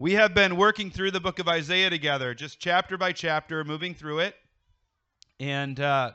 We 0.00 0.14
have 0.14 0.32
been 0.32 0.56
working 0.56 0.90
through 0.90 1.10
the 1.10 1.20
book 1.20 1.40
of 1.40 1.46
Isaiah 1.46 1.90
together, 1.90 2.32
just 2.32 2.58
chapter 2.58 2.96
by 2.96 3.12
chapter, 3.12 3.62
moving 3.64 3.94
through 3.94 4.20
it. 4.20 4.34
And 5.38 5.78
uh, 5.78 6.12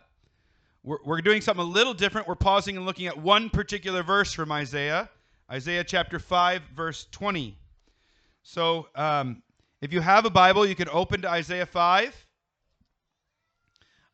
we're, 0.81 0.97
we're 1.05 1.21
doing 1.21 1.39
something 1.39 1.63
a 1.63 1.69
little 1.69 1.93
different. 1.93 2.27
We're 2.27 2.33
pausing 2.33 2.77
and 2.77 2.87
looking 2.87 3.05
at 3.05 3.15
one 3.15 3.47
particular 3.47 4.01
verse 4.01 4.33
from 4.33 4.51
Isaiah, 4.51 5.07
Isaiah 5.51 5.83
chapter 5.83 6.17
5, 6.17 6.63
verse 6.75 7.05
20. 7.11 7.55
So 8.41 8.87
um, 8.95 9.43
if 9.83 9.93
you 9.93 10.01
have 10.01 10.25
a 10.25 10.31
Bible, 10.31 10.65
you 10.65 10.73
can 10.73 10.89
open 10.89 11.21
to 11.21 11.29
Isaiah 11.29 11.67
5. 11.67 12.25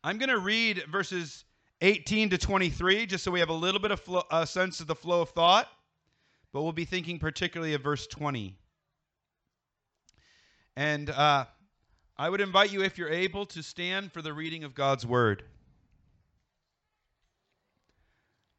I'm 0.04 0.18
going 0.18 0.28
to 0.28 0.38
read 0.40 0.84
verses 0.92 1.46
18 1.80 2.28
to 2.28 2.36
23, 2.36 3.06
just 3.06 3.24
so 3.24 3.30
we 3.30 3.40
have 3.40 3.48
a 3.48 3.54
little 3.54 3.80
bit 3.80 3.90
of 3.90 4.00
flow, 4.00 4.22
uh, 4.30 4.44
sense 4.44 4.80
of 4.80 4.86
the 4.86 4.94
flow 4.94 5.22
of 5.22 5.30
thought. 5.30 5.66
But 6.52 6.60
we'll 6.60 6.72
be 6.72 6.84
thinking 6.84 7.18
particularly 7.18 7.72
of 7.72 7.82
verse 7.82 8.06
20. 8.06 8.58
And 10.76 11.10
uh, 11.10 11.44
I 12.16 12.30
would 12.30 12.40
invite 12.40 12.72
you, 12.72 12.82
if 12.82 12.96
you're 12.96 13.10
able, 13.10 13.46
to 13.46 13.62
stand 13.62 14.12
for 14.12 14.22
the 14.22 14.32
reading 14.32 14.64
of 14.64 14.74
God's 14.74 15.06
word. 15.06 15.44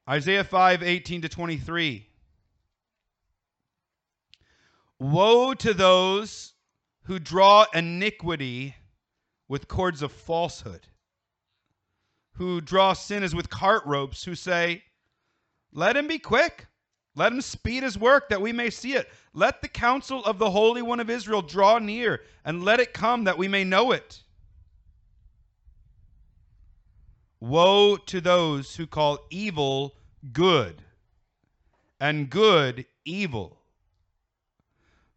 Isaiah 0.07 0.43
5 0.43 0.83
18 0.83 1.21
to 1.21 1.29
23. 1.29 2.05
Woe 4.99 5.53
to 5.53 5.73
those 5.73 6.53
who 7.03 7.19
draw 7.19 7.65
iniquity 7.73 8.75
with 9.47 9.67
cords 9.67 10.01
of 10.01 10.11
falsehood, 10.11 10.87
who 12.33 12.61
draw 12.61 12.93
sin 12.93 13.23
as 13.23 13.35
with 13.35 13.49
cart 13.49 13.85
ropes, 13.85 14.23
who 14.23 14.35
say, 14.35 14.83
Let 15.71 15.97
him 15.97 16.07
be 16.07 16.19
quick. 16.19 16.67
Let 17.15 17.31
him 17.31 17.41
speed 17.41 17.83
his 17.83 17.97
work 17.97 18.29
that 18.29 18.41
we 18.41 18.51
may 18.51 18.69
see 18.69 18.93
it. 18.93 19.09
Let 19.33 19.61
the 19.61 19.67
counsel 19.67 20.23
of 20.25 20.39
the 20.39 20.49
Holy 20.49 20.81
One 20.81 20.99
of 20.99 21.09
Israel 21.09 21.41
draw 21.41 21.77
near, 21.77 22.21
and 22.43 22.63
let 22.63 22.79
it 22.79 22.93
come 22.93 23.25
that 23.25 23.37
we 23.37 23.47
may 23.47 23.63
know 23.63 23.91
it. 23.91 24.23
Woe 27.39 27.97
to 27.97 28.21
those 28.21 28.75
who 28.75 28.87
call 28.87 29.19
evil 29.29 29.95
good, 30.31 30.81
and 31.99 32.29
good 32.29 32.85
evil, 33.05 33.59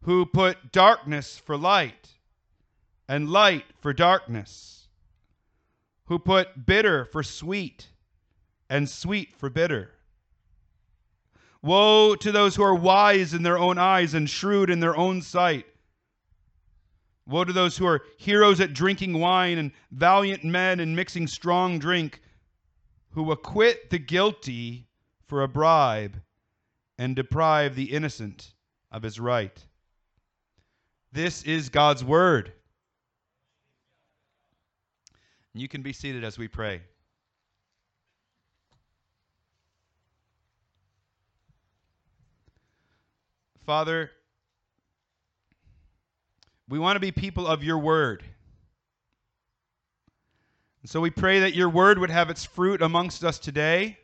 who 0.03 0.25
put 0.25 0.71
darkness 0.71 1.37
for 1.37 1.57
light, 1.57 2.09
and 3.07 3.29
light 3.29 3.65
for 3.79 3.93
darkness, 3.93 4.87
who 6.05 6.19
put 6.19 6.65
bitter 6.65 7.05
for 7.05 7.23
sweet, 7.23 7.87
and 8.69 8.87
sweet 8.87 9.33
for 9.35 9.49
bitter 9.49 9.96
Woe 11.61 12.15
to 12.15 12.31
those 12.31 12.55
who 12.55 12.63
are 12.63 12.75
wise 12.75 13.33
in 13.33 13.43
their 13.43 13.57
own 13.57 13.77
eyes 13.77 14.13
and 14.13 14.29
shrewd 14.29 14.69
in 14.69 14.79
their 14.79 14.95
own 14.95 15.21
sight. 15.21 15.65
Woe 17.25 17.43
to 17.43 17.53
those 17.53 17.77
who 17.77 17.85
are 17.85 18.03
heroes 18.17 18.61
at 18.61 18.73
drinking 18.73 19.19
wine 19.19 19.57
and 19.57 19.71
valiant 19.91 20.43
men 20.43 20.79
in 20.79 20.95
mixing 20.95 21.27
strong 21.27 21.77
drink, 21.77 22.21
who 23.11 23.31
acquit 23.31 23.89
the 23.89 23.99
guilty 23.99 24.87
for 25.25 25.43
a 25.43 25.47
bribe 25.47 26.21
and 26.97 27.15
deprive 27.15 27.75
the 27.75 27.91
innocent 27.91 28.53
of 28.91 29.03
his 29.03 29.19
right. 29.19 29.65
This 31.11 31.43
is 31.43 31.69
God's 31.69 32.03
word. 32.03 32.53
You 35.53 35.67
can 35.67 35.81
be 35.81 35.93
seated 35.93 36.23
as 36.23 36.37
we 36.37 36.47
pray. 36.47 36.81
Father, 43.67 44.09
we 46.69 46.79
want 46.79 46.95
to 46.95 47.01
be 47.01 47.11
people 47.11 47.45
of 47.45 47.65
your 47.65 47.77
word. 47.77 48.23
And 50.81 50.89
so 50.89 51.01
we 51.01 51.09
pray 51.09 51.41
that 51.41 51.53
your 51.53 51.67
word 51.67 51.99
would 51.99 52.09
have 52.09 52.29
its 52.29 52.45
fruit 52.45 52.81
amongst 52.81 53.25
us 53.25 53.37
today. 53.37 53.97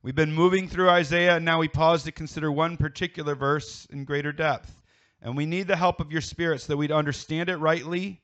We've 0.00 0.14
been 0.14 0.32
moving 0.32 0.68
through 0.68 0.88
Isaiah, 0.88 1.36
and 1.36 1.44
now 1.44 1.58
we 1.58 1.68
pause 1.68 2.02
to 2.04 2.12
consider 2.12 2.50
one 2.50 2.78
particular 2.78 3.34
verse 3.34 3.86
in 3.90 4.06
greater 4.06 4.32
depth. 4.32 4.74
And 5.20 5.36
we 5.36 5.44
need 5.44 5.66
the 5.66 5.76
help 5.76 6.00
of 6.00 6.10
your 6.10 6.22
spirit 6.22 6.62
so 6.62 6.68
that 6.68 6.78
we'd 6.78 6.90
understand 6.90 7.50
it 7.50 7.58
rightly, 7.58 8.22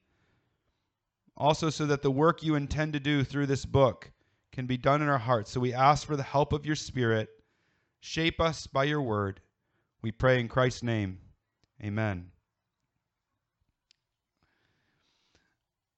also 1.37 1.69
so 1.69 1.85
that 1.85 2.01
the 2.01 2.11
work 2.11 2.43
you 2.43 2.55
intend 2.55 2.95
to 2.95 3.01
do 3.01 3.23
through 3.23 3.49
this 3.49 3.67
book 3.67 4.11
can 4.51 4.65
be 4.65 4.79
done 4.79 5.03
in 5.03 5.11
our 5.11 5.19
hearts. 5.19 5.51
So 5.51 5.61
we 5.61 5.75
ask 5.75 6.07
for 6.07 6.17
the 6.17 6.23
help 6.23 6.55
of 6.55 6.65
your 6.65 6.75
spirit. 6.75 7.29
Shape 8.01 8.41
us 8.41 8.67
by 8.67 8.85
your 8.85 9.03
word. 9.03 9.41
We 10.03 10.13
pray 10.13 10.41
in 10.41 10.49
Christ's 10.49 10.83
name. 10.83 11.19
Amen. 11.83 12.31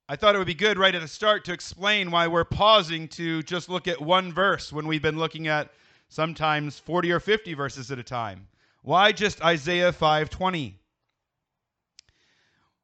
I 0.09 0.17
thought 0.17 0.35
it 0.35 0.39
would 0.39 0.47
be 0.47 0.55
good 0.55 0.77
right 0.77 0.95
at 0.95 1.01
the 1.01 1.09
start 1.09 1.45
to 1.45 1.53
explain 1.53 2.11
why 2.11 2.27
we're 2.27 2.45
pausing 2.45 3.09
to 3.09 3.43
just 3.45 3.69
look 3.69 3.87
at 3.87 4.01
one 4.01 4.33
verse 4.33 4.73
when 4.73 4.87
we've 4.87 5.01
been 5.01 5.19
looking 5.19 5.47
at 5.47 5.73
sometimes 6.09 6.79
40 6.79 7.13
or 7.13 7.21
50 7.21 7.55
verses 7.55 7.91
at 7.91 7.99
a 7.99 8.03
time. 8.03 8.49
Why 8.83 9.13
just 9.13 9.43
Isaiah 9.43 9.93
5:20? 9.93 10.75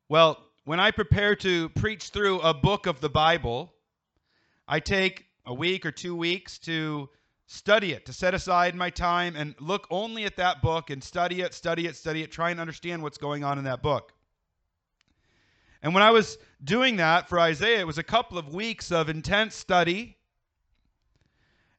Well, 0.08 0.42
when 0.64 0.78
I 0.78 0.92
prepare 0.92 1.34
to 1.36 1.68
preach 1.70 2.10
through 2.10 2.40
a 2.40 2.54
book 2.54 2.86
of 2.86 3.00
the 3.00 3.10
Bible, 3.10 3.74
I 4.68 4.80
take 4.80 5.26
a 5.44 5.52
week 5.52 5.84
or 5.84 5.90
2 5.90 6.14
weeks 6.14 6.58
to 6.60 7.10
study 7.48 7.92
it, 7.92 8.04
to 8.04 8.12
set 8.12 8.34
aside 8.34 8.75
my 8.75 8.91
time 8.91 9.34
and 9.34 9.54
look 9.59 9.86
only 9.91 10.25
at 10.25 10.36
that 10.36 10.60
book 10.60 10.91
and 10.91 11.03
study 11.03 11.41
it, 11.41 11.54
study 11.54 11.86
it, 11.86 11.97
study 11.97 12.22
it, 12.22 12.31
try 12.31 12.50
and 12.50 12.60
understand 12.60 13.03
what's 13.03 13.16
going 13.16 13.42
on 13.42 13.56
in 13.56 13.64
that 13.64 13.82
book. 13.82 14.12
And 15.82 15.94
when 15.94 16.03
I 16.03 16.10
was 16.10 16.37
doing 16.62 16.97
that 16.97 17.26
for 17.26 17.41
Isaiah, 17.41 17.81
it 17.81 17.87
was 17.87 17.97
a 17.97 18.03
couple 18.03 18.37
of 18.37 18.53
weeks 18.53 18.92
of 18.92 19.08
intense 19.08 19.54
study. 19.54 20.19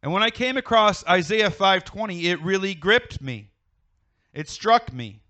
And 0.01 0.11
when 0.11 0.23
I 0.23 0.31
came 0.31 0.57
across 0.57 1.05
Isaiah 1.05 1.51
5:20, 1.51 2.25
it 2.25 2.41
really 2.41 2.73
gripped 2.73 3.21
me. 3.21 3.51
It 4.33 4.49
struck 4.49 4.91
me. 4.91 5.21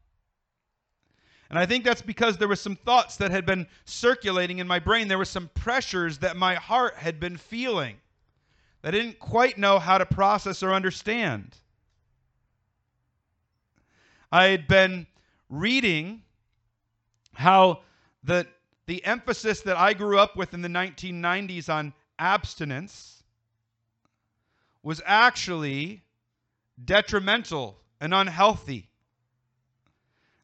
And 1.49 1.59
I 1.59 1.65
think 1.65 1.83
that's 1.83 2.01
because 2.01 2.37
there 2.37 2.47
were 2.47 2.55
some 2.55 2.77
thoughts 2.77 3.17
that 3.17 3.31
had 3.31 3.45
been 3.45 3.67
circulating 3.83 4.59
in 4.59 4.67
my 4.67 4.79
brain. 4.79 5.09
There 5.09 5.17
were 5.17 5.25
some 5.25 5.49
pressures 5.49 6.19
that 6.19 6.37
my 6.37 6.55
heart 6.55 6.95
had 6.95 7.19
been 7.19 7.35
feeling 7.35 7.97
that 8.81 8.95
I 8.95 8.97
didn't 8.97 9.19
quite 9.19 9.57
know 9.57 9.79
how 9.79 9.97
to 9.97 10.05
process 10.05 10.63
or 10.63 10.73
understand. 10.73 11.55
I 14.31 14.45
had 14.45 14.67
been 14.67 15.07
reading 15.49 16.21
how 17.33 17.81
the, 18.23 18.47
the 18.85 19.03
emphasis 19.05 19.61
that 19.61 19.77
I 19.77 19.93
grew 19.93 20.19
up 20.19 20.35
with 20.35 20.53
in 20.53 20.61
the 20.61 20.69
1990s 20.69 21.73
on 21.73 21.93
abstinence 22.19 23.23
was 24.83 25.01
actually 25.05 26.03
detrimental 26.83 27.77
and 27.99 28.13
unhealthy. 28.13 28.89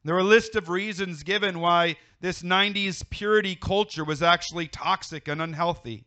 There 0.04 0.14
were 0.14 0.20
a 0.20 0.24
list 0.24 0.54
of 0.56 0.68
reasons 0.68 1.22
given 1.22 1.60
why 1.60 1.96
this 2.20 2.42
90s 2.42 3.08
purity 3.10 3.56
culture 3.56 4.04
was 4.04 4.22
actually 4.22 4.68
toxic 4.68 5.26
and 5.28 5.42
unhealthy. 5.42 6.04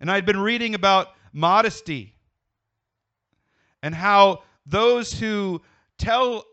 And 0.00 0.10
I'd 0.10 0.26
been 0.26 0.40
reading 0.40 0.74
about 0.74 1.08
modesty 1.32 2.14
and 3.82 3.94
how 3.94 4.42
those 4.66 5.12
who 5.12 5.62
tell 5.98 6.44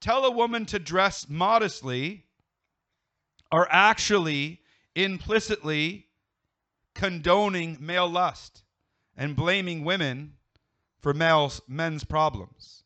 tell 0.00 0.24
a 0.24 0.30
woman 0.30 0.64
to 0.66 0.78
dress 0.78 1.26
modestly 1.28 2.24
are 3.50 3.66
actually 3.70 4.60
implicitly 4.94 6.06
condoning 6.94 7.76
male 7.80 8.08
lust 8.08 8.62
and 9.16 9.34
blaming 9.34 9.84
women 9.84 10.34
for 11.00 11.14
males, 11.14 11.60
men's 11.68 12.04
problems. 12.04 12.84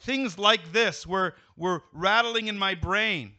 Things 0.00 0.38
like 0.38 0.72
this 0.72 1.06
were, 1.06 1.34
were 1.56 1.82
rattling 1.92 2.48
in 2.48 2.58
my 2.58 2.74
brain. 2.74 3.32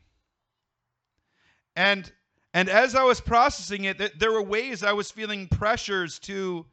And 1.75 2.11
and 2.53 2.69
as 2.69 2.95
I 2.95 3.03
was 3.03 3.21
processing 3.21 3.85
it, 3.85 4.19
there 4.19 4.31
were 4.31 4.41
ways 4.41 4.83
I 4.83 4.93
was 4.93 5.09
feeling 5.09 5.47
pressures 5.47 6.19
to 6.19 6.65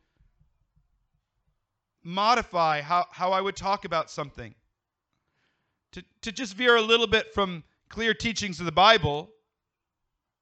modify 2.02 2.80
how, 2.80 3.06
how 3.12 3.32
I 3.32 3.40
would 3.40 3.56
talk 3.56 3.84
about 3.84 4.10
something. 4.10 4.54
To, 5.92 6.04
to 6.22 6.32
just 6.32 6.54
veer 6.54 6.76
a 6.76 6.82
little 6.82 7.06
bit 7.06 7.32
from 7.32 7.62
clear 7.88 8.12
teachings 8.12 8.60
of 8.60 8.66
the 8.66 8.72
Bible 8.72 9.30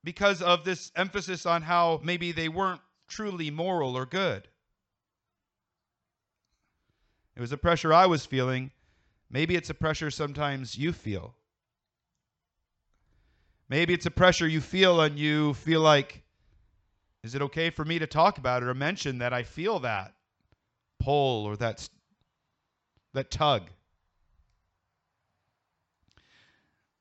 because 0.02 0.40
of 0.40 0.64
this 0.64 0.90
emphasis 0.96 1.46
on 1.46 1.62
how 1.62 2.00
maybe 2.02 2.32
they 2.32 2.48
weren't 2.48 2.80
truly 3.08 3.50
moral 3.50 3.96
or 3.96 4.06
good. 4.06 4.48
It 7.36 7.40
was 7.40 7.52
a 7.52 7.58
pressure 7.58 7.92
I 7.92 8.06
was 8.06 8.24
feeling. 8.24 8.70
Maybe 9.30 9.56
it's 9.56 9.70
a 9.70 9.74
pressure 9.74 10.10
sometimes 10.10 10.78
you 10.78 10.92
feel. 10.92 11.34
Maybe 13.68 13.94
it's 13.94 14.06
a 14.06 14.10
pressure 14.10 14.46
you 14.46 14.60
feel 14.60 15.00
and 15.00 15.18
you 15.18 15.54
feel 15.54 15.80
like, 15.80 16.22
is 17.24 17.34
it 17.34 17.42
okay 17.42 17.70
for 17.70 17.84
me 17.84 17.98
to 17.98 18.06
talk 18.06 18.38
about 18.38 18.62
it 18.62 18.68
or 18.68 18.74
mention 18.74 19.18
that 19.18 19.32
I 19.32 19.42
feel 19.42 19.80
that 19.80 20.14
pull 21.00 21.44
or 21.44 21.56
that, 21.56 21.88
that 23.12 23.30
tug? 23.30 23.62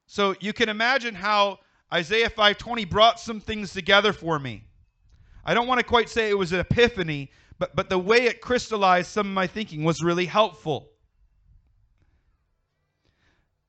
So 0.07 0.35
you 0.39 0.53
can 0.53 0.69
imagine 0.69 1.13
how 1.13 1.59
Isaiah 1.94 2.29
5:20 2.29 2.89
brought 2.89 3.19
some 3.19 3.39
things 3.39 3.73
together 3.73 4.13
for 4.13 4.39
me. 4.39 4.63
I 5.44 5.53
don't 5.53 5.67
want 5.67 5.79
to 5.79 5.85
quite 5.85 6.09
say 6.09 6.29
it 6.29 6.38
was 6.38 6.51
an 6.51 6.59
epiphany, 6.59 7.31
but 7.59 7.75
but 7.75 7.89
the 7.89 8.00
way 8.00 8.25
it 8.25 8.41
crystallized 8.41 9.07
some 9.07 9.27
of 9.27 9.33
my 9.33 9.45
thinking 9.45 9.83
was 9.83 10.03
really 10.03 10.25
helpful. 10.25 10.89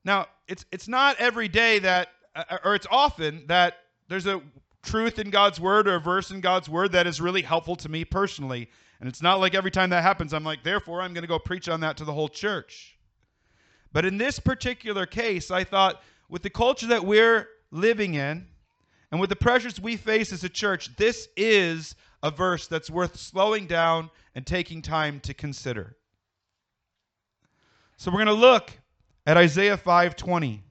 Now, 0.03 0.27
it's 0.47 0.65
it's 0.71 0.87
not 0.87 1.17
every 1.17 1.47
day 1.47 1.79
that 1.79 2.09
Uh, 2.37 2.43
uh, 2.51 2.57
or 2.63 2.75
it's 2.75 2.85
often 2.91 3.43
that 3.47 3.79
there's 4.07 4.27
a 4.27 4.39
truth 4.83 5.17
in 5.17 5.31
God's 5.31 5.59
word 5.59 5.87
or 5.87 5.95
a 5.95 5.99
verse 5.99 6.29
in 6.29 6.39
God's 6.39 6.69
word 6.69 6.91
that 6.91 7.07
is 7.07 7.19
really 7.19 7.41
helpful 7.41 7.75
to 7.77 7.89
me 7.89 8.05
personally. 8.05 8.69
And 8.99 9.09
it's 9.09 9.23
not 9.23 9.39
like 9.39 9.55
every 9.55 9.71
time 9.71 9.89
that 9.89 10.03
happens, 10.03 10.33
I'm 10.33 10.43
like, 10.43 10.63
therefore, 10.63 11.01
I'm 11.01 11.13
going 11.13 11.23
to 11.23 11.27
go 11.27 11.39
preach 11.39 11.67
on 11.67 11.79
that 11.79 11.97
to 11.97 12.05
the 12.05 12.13
whole 12.13 12.29
church. 12.29 12.95
But 13.91 14.05
in 14.05 14.19
this 14.19 14.39
particular 14.39 15.07
case, 15.07 15.49
I 15.49 15.63
thought 15.63 16.03
with 16.29 16.43
the 16.43 16.49
culture 16.51 16.87
that 16.87 17.03
we're 17.03 17.47
living 17.71 18.13
in 18.13 18.45
and 19.11 19.19
with 19.19 19.29
the 19.29 19.35
pressures 19.35 19.79
we 19.79 19.97
face 19.97 20.31
as 20.31 20.43
a 20.43 20.49
church, 20.49 20.95
this 20.95 21.27
is 21.35 21.95
a 22.21 22.29
verse 22.29 22.67
that's 22.67 22.89
worth 22.89 23.17
slowing 23.17 23.65
down 23.65 24.11
and 24.35 24.45
taking 24.45 24.83
time 24.83 25.19
to 25.21 25.33
consider. 25.33 25.95
So 27.97 28.11
we're 28.11 28.23
going 28.23 28.27
to 28.27 28.33
look 28.33 28.71
at 29.25 29.37
Isaiah 29.37 29.77
5:20. 29.77 30.61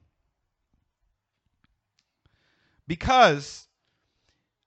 Because 2.87 3.67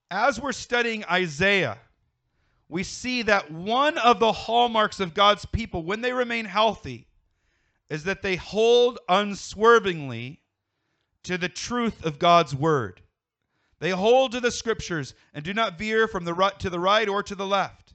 as 0.09 0.39
we're 0.39 0.51
studying 0.51 1.03
Isaiah, 1.05 1.77
we 2.69 2.83
see 2.83 3.23
that 3.23 3.51
one 3.51 3.97
of 3.97 4.19
the 4.19 4.31
hallmarks 4.31 4.99
of 4.99 5.13
God's 5.13 5.45
people 5.45 5.83
when 5.83 6.01
they 6.01 6.13
remain 6.13 6.45
healthy 6.45 7.07
is 7.89 8.05
that 8.05 8.21
they 8.21 8.37
hold 8.37 8.99
unswervingly 9.09 10.39
to 11.23 11.37
the 11.37 11.49
truth 11.49 12.05
of 12.05 12.19
God's 12.19 12.55
word. 12.55 13.01
They 13.79 13.89
hold 13.89 14.31
to 14.31 14.39
the 14.39 14.51
scriptures 14.51 15.13
and 15.33 15.43
do 15.43 15.53
not 15.53 15.77
veer 15.77 16.07
from 16.07 16.23
the 16.23 16.33
right 16.33 16.57
to 16.59 16.69
the 16.69 16.79
right 16.79 17.09
or 17.09 17.23
to 17.23 17.35
the 17.35 17.47
left. 17.47 17.93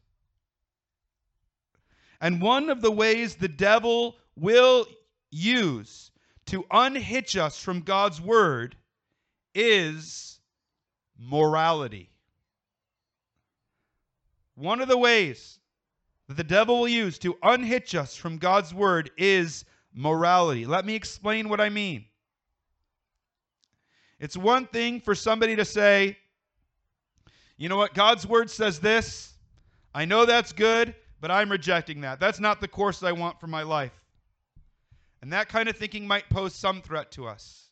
And 2.21 2.43
one 2.43 2.71
of 2.71 2.83
the 2.83 2.91
ways 2.91 3.37
the 3.37 3.49
devil 3.49 4.17
will 4.37 4.87
use 5.31 6.11
to 6.47 6.65
unhitch 6.71 7.37
us 7.37 7.59
from 7.59 7.81
God's 7.81 8.21
word 8.21 8.77
is 9.57 10.39
morality. 11.19 12.11
One 14.55 14.81
of 14.81 14.89
the 14.89 14.99
ways 14.99 15.59
that 16.29 16.37
the 16.37 16.45
devil 16.45 16.81
will 16.81 16.89
use 16.89 17.19
to 17.21 17.37
unhitch 17.43 17.95
us 17.95 18.15
from 18.17 18.39
God's 18.39 18.75
word 18.75 19.11
is 19.17 19.65
morality. 19.95 20.67
Let 20.67 20.85
me 20.85 20.95
explain 20.95 21.49
what 21.49 21.61
I 21.61 21.71
mean. 21.71 22.05
It's 24.21 24.37
one 24.37 24.67
thing 24.67 25.01
for 25.01 25.15
somebody 25.15 25.57
to 25.57 25.65
say, 25.65 26.17
you 27.57 27.69
know 27.69 27.77
what, 27.77 27.95
God's 27.95 28.27
word 28.27 28.51
says 28.51 28.81
this. 28.81 29.35
I 29.95 30.05
know 30.05 30.27
that's 30.27 30.53
good, 30.53 30.95
but 31.21 31.31
I'm 31.31 31.51
rejecting 31.51 32.03
that. 32.03 32.21
That's 32.21 32.41
not 32.41 32.61
the 32.61 32.69
course 32.69 33.03
I 33.03 33.13
want 33.13 33.41
for 33.41 33.47
my 33.47 33.63
life. 33.63 33.93
And 35.23 35.33
that 35.33 35.49
kind 35.49 35.69
of 35.69 35.77
thinking 35.77 36.07
might 36.07 36.29
pose 36.29 36.55
some 36.55 36.83
threat 36.83 37.11
to 37.13 37.27
us. 37.27 37.66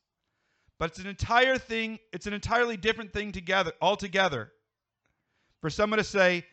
But 0.78 0.90
it's 0.90 0.98
an 0.98 1.06
entire 1.06 1.58
thing, 1.58 1.98
it's 2.12 2.26
an 2.26 2.32
entirely 2.32 2.76
different 2.76 3.12
thing 3.12 3.32
together 3.32 3.72
altogether 3.80 4.52
for 5.60 5.70
someone 5.70 5.98
to 5.98 6.04
say 6.04 6.44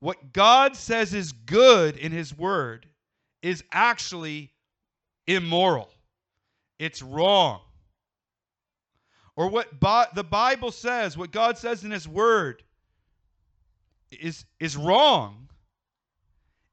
what 0.00 0.32
God 0.32 0.76
says 0.76 1.14
is 1.14 1.32
good 1.32 1.96
in 1.96 2.12
his 2.12 2.36
word 2.36 2.86
is 3.42 3.62
actually 3.72 4.52
immoral. 5.26 5.90
It's 6.78 7.02
wrong. 7.02 7.60
Or 9.36 9.48
what 9.48 9.78
Bi- 9.78 10.08
the 10.14 10.24
Bible 10.24 10.72
says, 10.72 11.16
what 11.16 11.30
God 11.30 11.58
says 11.58 11.84
in 11.84 11.90
his 11.90 12.08
word 12.08 12.62
is 14.10 14.44
is 14.60 14.76
wrong 14.76 15.48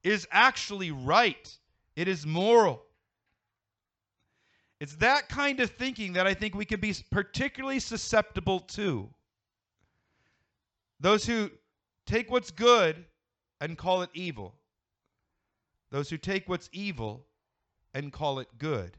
is 0.02 0.26
actually 0.30 0.90
right. 0.90 1.58
It 1.96 2.08
is 2.08 2.26
moral. 2.26 2.83
It's 4.80 4.96
that 4.96 5.28
kind 5.28 5.60
of 5.60 5.70
thinking 5.70 6.14
that 6.14 6.26
I 6.26 6.34
think 6.34 6.54
we 6.54 6.64
can 6.64 6.80
be 6.80 6.94
particularly 7.10 7.80
susceptible 7.80 8.60
to. 8.60 9.08
Those 11.00 11.24
who 11.24 11.50
take 12.06 12.30
what's 12.30 12.50
good 12.50 13.04
and 13.60 13.78
call 13.78 14.02
it 14.02 14.10
evil, 14.14 14.54
those 15.90 16.10
who 16.10 16.18
take 16.18 16.48
what's 16.48 16.68
evil 16.72 17.24
and 17.94 18.12
call 18.12 18.40
it 18.40 18.48
good. 18.58 18.96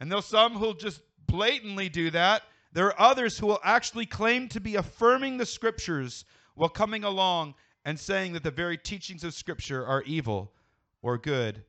And 0.00 0.12
there's 0.12 0.26
some 0.26 0.54
who'll 0.54 0.74
just 0.74 1.00
blatantly 1.26 1.88
do 1.88 2.10
that. 2.10 2.42
There 2.72 2.86
are 2.86 3.00
others 3.00 3.38
who 3.38 3.46
will 3.46 3.60
actually 3.64 4.06
claim 4.06 4.48
to 4.48 4.60
be 4.60 4.76
affirming 4.76 5.38
the 5.38 5.46
scriptures 5.46 6.24
while 6.54 6.68
coming 6.68 7.04
along 7.04 7.54
and 7.84 7.98
saying 7.98 8.34
that 8.34 8.42
the 8.42 8.50
very 8.50 8.76
teachings 8.76 9.24
of 9.24 9.34
scripture 9.34 9.86
are 9.86 10.02
evil 10.02 10.52
or 11.00 11.18
good 11.18 11.64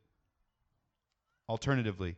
alternatively. 1.50 2.16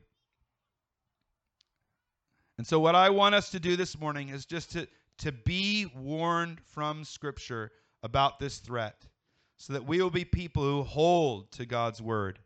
And 2.57 2.65
so, 2.65 2.79
what 2.79 2.95
I 2.95 3.09
want 3.09 3.35
us 3.35 3.49
to 3.51 3.59
do 3.59 3.75
this 3.75 3.99
morning 3.99 4.29
is 4.29 4.45
just 4.45 4.71
to, 4.71 4.87
to 5.19 5.31
be 5.31 5.91
warned 5.95 6.61
from 6.61 7.03
Scripture 7.03 7.71
about 8.03 8.39
this 8.39 8.59
threat 8.59 9.05
so 9.57 9.73
that 9.73 9.85
we 9.85 10.01
will 10.01 10.09
be 10.09 10.25
people 10.25 10.63
who 10.63 10.83
hold 10.83 11.51
to 11.53 11.65
God's 11.65 12.01
word. 12.01 12.39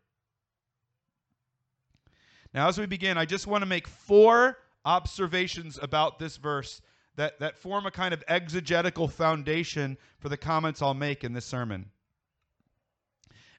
Now, 2.52 2.68
as 2.68 2.78
we 2.78 2.86
begin, 2.86 3.16
I 3.18 3.24
just 3.24 3.46
want 3.46 3.62
to 3.62 3.66
make 3.66 3.86
four 3.86 4.58
observations 4.84 5.78
about 5.80 6.18
this 6.18 6.36
verse 6.36 6.80
that, 7.16 7.38
that 7.38 7.56
form 7.56 7.86
a 7.86 7.90
kind 7.90 8.14
of 8.14 8.24
exegetical 8.26 9.06
foundation 9.06 9.96
for 10.18 10.28
the 10.28 10.36
comments 10.36 10.82
I'll 10.82 10.94
make 10.94 11.22
in 11.22 11.32
this 11.32 11.44
sermon. 11.44 11.90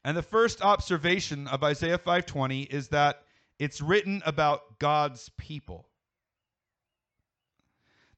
And 0.03 0.17
the 0.17 0.23
first 0.23 0.61
observation 0.61 1.47
of 1.47 1.63
Isaiah 1.63 1.97
5:20 1.97 2.63
is 2.63 2.87
that 2.89 3.23
it's 3.59 3.81
written 3.81 4.23
about 4.25 4.79
God's 4.79 5.29
people. 5.37 5.87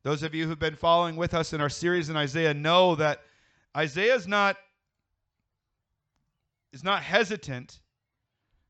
Those 0.03 0.23
of 0.23 0.33
you 0.33 0.47
who've 0.47 0.59
been 0.59 0.75
following 0.75 1.15
with 1.15 1.33
us 1.33 1.53
in 1.53 1.61
our 1.61 1.69
series 1.69 2.09
in 2.09 2.15
Isaiah 2.15 2.53
know 2.53 2.95
that 2.95 3.23
Isaiah 3.75 4.15
is 4.15 4.27
not 4.27 4.57
is 6.71 6.83
not 6.83 7.03
hesitant 7.03 7.79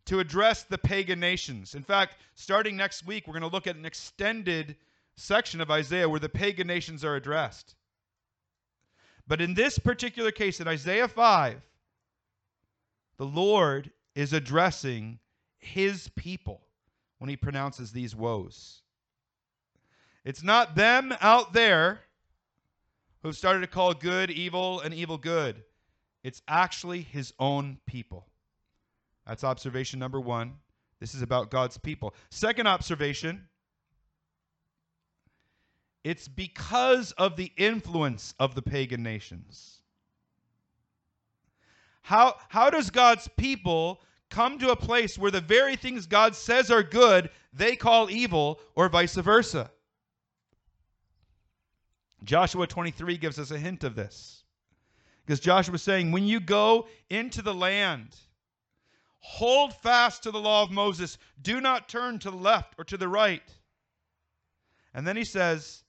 to 0.05 0.19
address 0.19 0.63
the 0.63 0.77
pagan 0.77 1.19
nations. 1.19 1.75
In 1.75 1.83
fact, 1.83 2.17
starting 2.35 2.75
next 2.75 3.05
week, 3.05 3.25
we're 3.25 3.33
going 3.33 3.49
to 3.49 3.55
look 3.55 3.67
at 3.67 3.77
an 3.77 3.85
extended 3.85 4.75
section 5.15 5.61
of 5.61 5.71
Isaiah 5.71 6.09
where 6.09 6.19
the 6.19 6.27
pagan 6.27 6.67
nations 6.67 7.05
are 7.05 7.15
addressed. 7.15 7.75
But 9.27 9.39
in 9.39 9.53
this 9.53 9.79
particular 9.79 10.31
case, 10.31 10.59
in 10.59 10.67
Isaiah 10.67 11.07
5, 11.07 11.61
the 13.17 13.25
Lord 13.25 13.91
is 14.15 14.33
addressing 14.33 15.19
his 15.59 16.09
people 16.15 16.61
when 17.19 17.29
he 17.29 17.37
pronounces 17.37 17.91
these 17.91 18.15
woes. 18.15 18.81
It's 20.25 20.43
not 20.43 20.75
them 20.75 21.13
out 21.21 21.53
there 21.53 22.01
who've 23.21 23.37
started 23.37 23.61
to 23.61 23.67
call 23.67 23.93
good 23.93 24.31
evil 24.31 24.79
and 24.81 24.93
evil 24.93 25.17
good. 25.17 25.63
It's 26.23 26.41
actually 26.47 27.01
his 27.01 27.33
own 27.39 27.77
people. 27.85 28.27
That's 29.27 29.43
observation 29.43 29.99
number 29.99 30.19
one. 30.19 30.53
This 30.99 31.15
is 31.15 31.21
about 31.21 31.51
God's 31.51 31.77
people. 31.77 32.13
Second 32.29 32.67
observation 32.67 33.47
it's 36.03 36.27
because 36.27 37.13
of 37.13 37.37
the 37.37 37.51
influence 37.55 38.33
of 38.39 38.55
the 38.55 38.61
pagan 38.61 39.03
nations. 39.03 39.79
How, 42.03 42.35
how 42.49 42.69
does 42.69 42.89
God's 42.89 43.27
people 43.37 44.01
come 44.29 44.59
to 44.59 44.71
a 44.71 44.75
place 44.75 45.17
where 45.17 45.31
the 45.31 45.41
very 45.41 45.75
things 45.75 46.05
God 46.05 46.35
says 46.35 46.69
are 46.69 46.83
good, 46.83 47.29
they 47.53 47.75
call 47.75 48.11
evil, 48.11 48.59
or 48.75 48.89
vice 48.89 49.15
versa? 49.15 49.71
Joshua 52.23 52.67
23 52.67 53.17
gives 53.17 53.39
us 53.39 53.51
a 53.51 53.57
hint 53.57 53.83
of 53.83 53.95
this. 53.95 54.43
Because 55.25 55.39
Joshua 55.39 55.75
is 55.75 55.81
saying, 55.81 56.11
when 56.11 56.25
you 56.25 56.39
go 56.39 56.87
into 57.09 57.41
the 57.41 57.53
land, 57.53 58.15
hold 59.19 59.73
fast 59.73 60.23
to 60.23 60.31
the 60.31 60.39
law 60.39 60.63
of 60.63 60.71
Moses. 60.71 61.17
Do 61.41 61.61
not 61.61 61.87
turn 61.87 62.19
to 62.19 62.31
the 62.31 62.37
left 62.37 62.75
or 62.77 62.83
to 62.85 62.97
the 62.97 63.07
right. 63.07 63.43
And 64.93 65.07
then 65.07 65.15
he 65.15 65.23
says, 65.23 65.83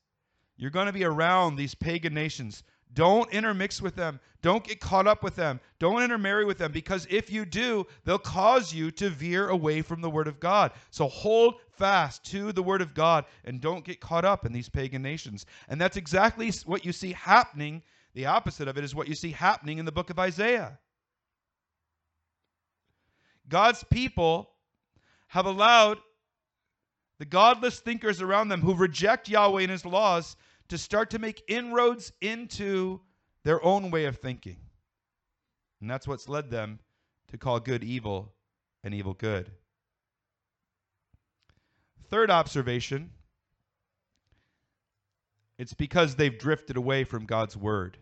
You're 0.56 0.71
going 0.71 0.87
to 0.87 0.92
be 0.92 1.04
around 1.04 1.56
these 1.56 1.75
pagan 1.75 2.14
nations. 2.14 2.62
Don't 2.94 3.30
intermix 3.32 3.82
with 3.82 3.96
them. 3.96 4.20
Don't 4.40 4.62
get 4.62 4.80
caught 4.80 5.06
up 5.06 5.22
with 5.22 5.36
them. 5.36 5.58
Don't 5.78 6.02
intermarry 6.02 6.44
with 6.44 6.58
them 6.58 6.70
because 6.70 7.06
if 7.10 7.30
you 7.30 7.44
do, 7.44 7.86
they'll 8.04 8.18
cause 8.18 8.72
you 8.72 8.90
to 8.92 9.10
veer 9.10 9.48
away 9.48 9.82
from 9.82 10.00
the 10.00 10.10
Word 10.10 10.28
of 10.28 10.38
God. 10.38 10.72
So 10.90 11.08
hold 11.08 11.56
fast 11.70 12.24
to 12.26 12.52
the 12.52 12.62
Word 12.62 12.80
of 12.82 12.94
God 12.94 13.24
and 13.44 13.60
don't 13.60 13.84
get 13.84 14.00
caught 14.00 14.24
up 14.24 14.46
in 14.46 14.52
these 14.52 14.68
pagan 14.68 15.02
nations. 15.02 15.46
And 15.68 15.80
that's 15.80 15.96
exactly 15.96 16.50
what 16.66 16.84
you 16.84 16.92
see 16.92 17.12
happening. 17.12 17.82
The 18.14 18.26
opposite 18.26 18.68
of 18.68 18.78
it 18.78 18.84
is 18.84 18.94
what 18.94 19.08
you 19.08 19.14
see 19.14 19.32
happening 19.32 19.78
in 19.78 19.86
the 19.86 19.92
book 19.92 20.10
of 20.10 20.18
Isaiah. 20.18 20.78
God's 23.48 23.84
people 23.84 24.50
have 25.28 25.46
allowed 25.46 25.98
the 27.18 27.24
godless 27.24 27.80
thinkers 27.80 28.20
around 28.22 28.48
them 28.48 28.60
who 28.60 28.74
reject 28.74 29.28
Yahweh 29.28 29.62
and 29.62 29.70
his 29.70 29.84
laws 29.84 30.36
to 30.68 30.78
start 30.78 31.11
to 31.11 31.18
make 31.18 31.42
inroads 31.49 32.12
into 32.21 33.00
their 33.44 33.62
own 33.64 33.90
way 33.90 34.06
of 34.06 34.18
thinking. 34.18 34.56
And 35.80 35.90
that's 35.90 36.09
what's 36.09 36.28
led 36.28 36.50
them 36.50 36.80
to 37.28 37.38
call 37.38 37.61
good 37.61 37.85
evil 37.85 38.33
and 38.83 38.94
evil 38.94 39.14
good. 39.14 39.50
Third 42.11 42.30
observation 42.30 43.11
it's 45.59 45.75
because 45.75 46.16
they've 46.16 46.37
drifted 46.37 46.76
away 46.76 47.04
from 47.04 47.26
God's 47.26 47.56
word. 47.56 47.97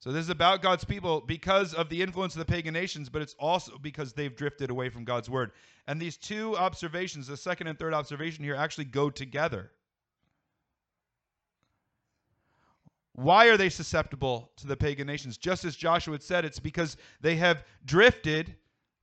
So 0.00 0.12
this 0.12 0.24
is 0.24 0.30
about 0.30 0.62
God's 0.62 0.84
people 0.84 1.20
because 1.20 1.74
of 1.74 1.88
the 1.88 2.02
influence 2.02 2.34
of 2.34 2.38
the 2.38 2.52
pagan 2.52 2.72
nations, 2.72 3.08
but 3.08 3.20
it's 3.20 3.34
also 3.38 3.78
because 3.78 4.12
they've 4.12 4.34
drifted 4.34 4.70
away 4.70 4.90
from 4.90 5.04
God's 5.04 5.28
word. 5.28 5.50
And 5.86 6.00
these 6.00 6.16
two 6.16 6.56
observations, 6.56 7.26
the 7.26 7.36
second 7.36 7.66
and 7.66 7.78
third 7.78 7.94
observation 7.94 8.44
here, 8.44 8.54
actually 8.54 8.84
go 8.84 9.10
together. 9.10 9.72
Why 13.18 13.46
are 13.46 13.56
they 13.56 13.68
susceptible 13.68 14.52
to 14.58 14.68
the 14.68 14.76
pagan 14.76 15.08
nations? 15.08 15.38
Just 15.38 15.64
as 15.64 15.74
Joshua 15.74 16.14
had 16.14 16.22
said, 16.22 16.44
it's 16.44 16.60
because 16.60 16.96
they 17.20 17.34
have 17.34 17.64
drifted 17.84 18.54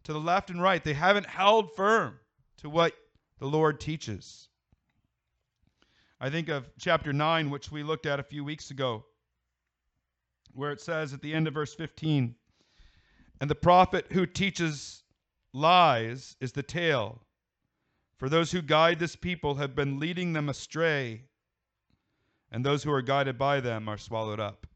to 0.05 0.13
the 0.13 0.19
left 0.21 0.49
and 0.49 0.61
right. 0.61 0.81
They 0.81 0.93
haven't 0.93 1.25
held 1.25 1.75
firm 1.75 2.17
to 2.59 2.69
what 2.69 2.93
the 3.39 3.47
Lord 3.47 3.81
teaches. 3.81 4.47
I 6.21 6.29
think 6.29 6.47
of 6.47 6.69
chapter 6.79 7.11
9, 7.11 7.49
which 7.49 7.73
we 7.73 7.83
looked 7.83 8.05
at 8.05 8.21
a 8.21 8.23
few 8.23 8.45
weeks 8.45 8.71
ago 8.71 9.03
where 10.53 10.71
it 10.71 10.79
says 10.79 11.13
at 11.13 11.21
the 11.21 11.33
end 11.33 11.49
of 11.49 11.53
verse 11.53 11.75
15, 11.75 12.35
and 13.41 13.49
the 13.49 13.53
prophet 13.53 14.05
who 14.13 14.25
teaches 14.25 15.03
lies 15.51 16.37
is 16.39 16.53
the 16.53 16.63
tail. 16.63 17.21
For 18.15 18.29
those 18.29 18.53
who 18.53 18.61
guide 18.61 18.97
this 18.97 19.17
people 19.17 19.55
have 19.55 19.75
been 19.75 19.99
leading 19.99 20.31
them 20.31 20.47
astray, 20.47 21.25
and 22.51 22.65
those 22.65 22.83
who 22.83 22.91
are 22.91 23.01
guided 23.01 23.37
by 23.37 23.59
them 23.59 23.87
are 23.87 23.97
swallowed 23.97 24.39
up. 24.39 24.67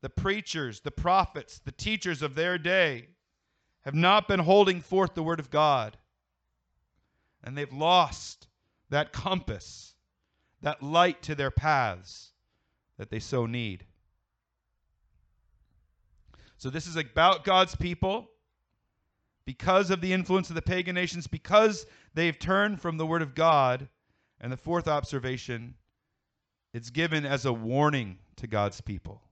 The 0.00 0.10
preachers, 0.10 0.80
the 0.80 0.90
prophets, 0.90 1.60
the 1.64 1.72
teachers 1.72 2.22
of 2.22 2.34
their 2.34 2.58
day 2.58 3.08
have 3.82 3.94
not 3.94 4.28
been 4.28 4.40
holding 4.40 4.80
forth 4.80 5.14
the 5.14 5.22
word 5.22 5.40
of 5.40 5.50
God, 5.50 5.96
and 7.42 7.56
they've 7.56 7.72
lost 7.72 8.48
that 8.90 9.12
compass, 9.12 9.94
that 10.62 10.82
light 10.82 11.22
to 11.22 11.34
their 11.34 11.50
paths 11.50 12.32
that 12.98 13.10
they 13.10 13.18
so 13.18 13.46
need. 13.46 13.84
So, 16.58 16.70
this 16.70 16.86
is 16.86 16.96
about 16.96 17.44
God's 17.44 17.76
people 17.76 18.28
because 19.44 19.90
of 19.90 20.00
the 20.00 20.12
influence 20.12 20.50
of 20.50 20.56
the 20.56 20.62
pagan 20.62 20.94
nations, 20.94 21.26
because 21.26 21.86
they've 22.14 22.38
turned 22.38 22.82
from 22.82 22.98
the 22.98 23.06
Word 23.06 23.22
of 23.22 23.34
God. 23.34 23.88
And 24.40 24.52
the 24.52 24.56
fourth 24.56 24.86
observation, 24.86 25.74
it's 26.72 26.90
given 26.90 27.26
as 27.26 27.44
a 27.44 27.52
warning 27.52 28.18
to 28.36 28.46
God's 28.46 28.80
people. 28.80 29.22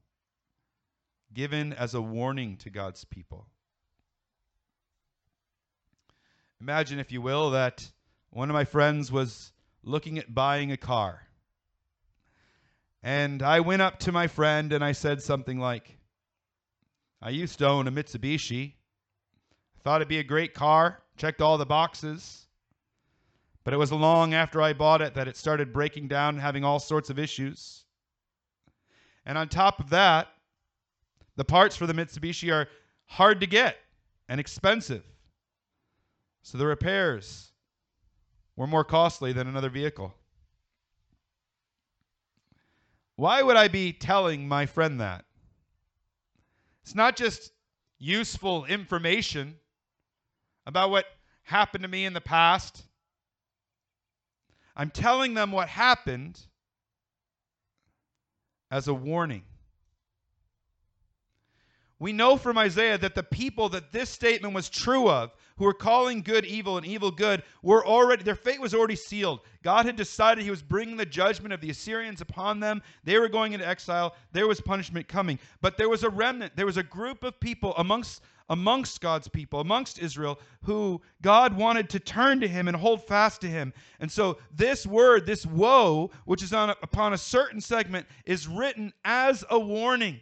Given 1.33 1.73
as 1.73 1.95
a 1.95 2.01
warning 2.01 2.57
to 2.59 2.71
God's 2.71 3.05
people. 3.05 3.47
Imagine, 6.61 6.99
if 6.99 7.13
you 7.13 7.21
will, 7.21 7.51
that 7.51 7.87
one 8.31 8.51
of 8.51 8.55
my 8.55 8.65
friends 8.65 9.13
was 9.13 9.53
looking 9.83 10.19
at 10.19 10.35
buying 10.35 10.73
a 10.73 10.77
car. 10.77 11.23
And 13.03 13.43
I 13.43 13.61
went 13.61 13.83
up 13.83 14.01
to 14.01 14.13
my 14.13 14.27
friend 14.27 14.73
and 14.73 14.83
I 14.83 14.93
said 14.93 15.23
something 15.23 15.61
like, 15.61 15.99
I 17.23 17.31
used 17.31 17.59
to 17.59 17.69
own 17.69 17.87
a 17.87 17.93
Mitsubishi. 17.93 18.73
I 18.73 19.81
thought 19.85 20.01
it'd 20.01 20.09
be 20.09 20.19
a 20.19 20.25
great 20.25 20.55
car, 20.55 21.01
checked 21.17 21.41
all 21.41 21.59
the 21.59 21.67
boxes. 21.67 22.46
But 23.67 23.75
it 23.75 23.79
was 23.79 23.91
long 23.91 24.33
after 24.33 24.63
I 24.63 24.75
bought 24.75 25.03
it 25.03 25.15
that 25.15 25.27
it 25.27 25.37
started 25.37 25.73
breaking 25.73 26.07
down 26.07 26.39
having 26.39 26.63
all 26.63 26.79
sorts 26.79 27.11
of 27.11 27.19
issues. 27.19 27.83
And 29.25 29.37
on 29.37 29.49
top 29.49 29.81
of 29.81 29.91
that, 29.91 30.29
the 31.35 31.45
parts 31.45 31.75
for 31.75 31.85
the 31.89 31.93
Mitsubishi 31.93 32.55
are 32.55 32.69
hard 33.07 33.41
to 33.41 33.47
get 33.49 33.77
and 34.29 34.39
expensive. 34.39 35.03
So 36.43 36.59
the 36.59 36.67
repairs 36.67 37.49
were 38.55 38.69
more 38.69 38.85
costly 38.85 39.33
than 39.33 39.49
another 39.49 39.69
vehicle. 39.69 40.15
Why 43.17 43.43
would 43.43 43.57
I 43.57 43.67
be 43.67 43.93
telling 43.93 44.47
my 44.47 44.67
friend 44.67 45.01
that? 45.01 45.25
It's 46.85 46.95
not 46.95 47.17
just 47.17 47.51
useful 47.99 48.65
information 48.67 49.57
about 50.67 50.91
what 50.91 51.07
happened 51.43 51.83
to 51.83 51.89
me 51.89 52.05
in 52.05 52.13
the 52.13 52.21
past. 52.21 52.85
I'm 54.77 54.91
telling 54.91 55.35
them 55.35 55.53
what 55.53 55.69
happened 55.69 56.39
as 58.71 58.89
a 58.89 58.95
warning. 58.95 59.43
We 61.99 62.13
know 62.13 62.37
from 62.37 62.59
Isaiah 62.59 62.99
that 62.99 63.15
the 63.15 63.23
people 63.23 63.71
that 63.71 63.91
this 63.91 64.11
statement 64.11 64.55
was 64.55 64.69
true 64.69 65.09
of, 65.09 65.33
who 65.57 65.65
were 65.65 65.73
calling 65.73 66.21
good 66.21 66.45
evil 66.45 66.77
and 66.77 66.85
evil 66.85 67.11
good, 67.11 67.43
were 67.63 67.87
already 67.87 68.23
their 68.23 68.35
fate 68.35 68.61
was 68.61 68.75
already 68.75 68.97
sealed. 68.97 69.41
God 69.63 69.87
had 69.87 69.97
decided 69.97 70.45
he 70.45 70.51
was 70.51 70.63
bringing 70.63 70.99
the 70.99 71.07
judgment 71.07 71.55
of 71.55 71.63
the 71.63 71.71
Assyrians 71.71 72.21
upon 72.21 72.61
them. 72.61 72.83
They 73.05 73.19
were 73.19 73.31
going 73.31 73.55
into 73.55 73.67
exile. 73.67 74.15
There 74.33 74.47
was 74.47 74.61
punishment 74.61 75.09
coming. 75.09 75.39
But 75.63 75.79
there 75.79 75.89
was 75.89 76.03
a 76.03 76.11
remnant, 76.11 76.55
there 76.55 76.67
was 76.67 76.77
a 76.77 76.83
group 76.83 77.25
of 77.25 77.41
people 77.41 77.75
amongst 77.79 78.21
amongst 78.49 79.01
God's 79.01 79.29
people, 79.29 79.61
amongst 79.61 79.99
Israel, 79.99 80.39
who 80.63 81.01
God 81.23 81.57
wanted 81.57 81.91
to 81.91 82.01
turn 82.01 82.41
to 82.41 82.49
him 82.49 82.69
and 82.69 82.77
hold 82.77 83.05
fast 83.05 83.41
to 83.41 83.49
him. 83.49 83.73
And 84.01 84.11
so 84.11 84.39
this 84.55 84.87
word, 84.87 85.27
this 85.27 85.45
woe, 85.45 86.11
which 86.25 86.43
is 86.43 86.53
on 86.53 86.71
upon 86.71 87.13
a 87.13 87.19
certain 87.19 87.61
segment, 87.61 88.07
is 88.25 88.47
written 88.47 88.93
as 89.05 89.45
a 89.51 89.59
warning. 89.59 90.21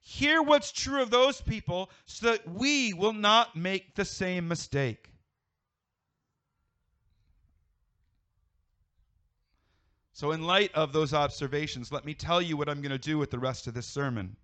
Hear 0.00 0.42
what's 0.42 0.72
true 0.72 1.02
of 1.02 1.10
those 1.10 1.40
people 1.40 1.90
so 2.06 2.30
that 2.30 2.48
we 2.48 2.94
will 2.94 3.12
not 3.12 3.54
make 3.54 3.94
the 3.94 4.04
same 4.04 4.48
mistake. 4.48 5.10
So, 10.12 10.32
in 10.32 10.42
light 10.42 10.74
of 10.74 10.92
those 10.92 11.14
observations, 11.14 11.90
let 11.90 12.04
me 12.04 12.12
tell 12.12 12.42
you 12.42 12.54
what 12.54 12.68
I'm 12.68 12.82
going 12.82 12.90
to 12.90 12.98
do 12.98 13.16
with 13.16 13.30
the 13.30 13.38
rest 13.38 13.66
of 13.66 13.72
this 13.72 13.86
sermon. 13.86 14.36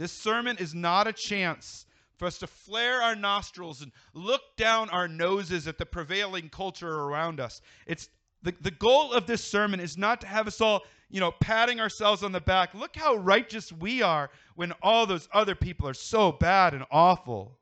This 0.00 0.12
sermon 0.12 0.56
is 0.56 0.74
not 0.74 1.06
a 1.06 1.12
chance 1.12 1.84
for 2.16 2.24
us 2.24 2.38
to 2.38 2.46
flare 2.46 3.02
our 3.02 3.14
nostrils 3.14 3.82
and 3.82 3.92
look 4.14 4.40
down 4.56 4.88
our 4.88 5.06
noses 5.06 5.68
at 5.68 5.76
the 5.76 5.84
prevailing 5.84 6.48
culture 6.48 7.02
around 7.02 7.38
us. 7.38 7.60
It's 7.86 8.08
the, 8.42 8.54
the 8.62 8.70
goal 8.70 9.12
of 9.12 9.26
this 9.26 9.44
sermon 9.44 9.78
is 9.78 9.98
not 9.98 10.22
to 10.22 10.26
have 10.26 10.46
us 10.46 10.58
all 10.62 10.84
you 11.10 11.20
know, 11.20 11.32
patting 11.32 11.80
ourselves 11.80 12.22
on 12.22 12.32
the 12.32 12.40
back. 12.40 12.72
Look 12.72 12.96
how 12.96 13.16
righteous 13.16 13.70
we 13.74 14.00
are 14.00 14.30
when 14.54 14.72
all 14.80 15.04
those 15.04 15.28
other 15.34 15.54
people 15.54 15.86
are 15.86 15.92
so 15.92 16.32
bad 16.32 16.72
and 16.72 16.86
awful. 16.90 17.58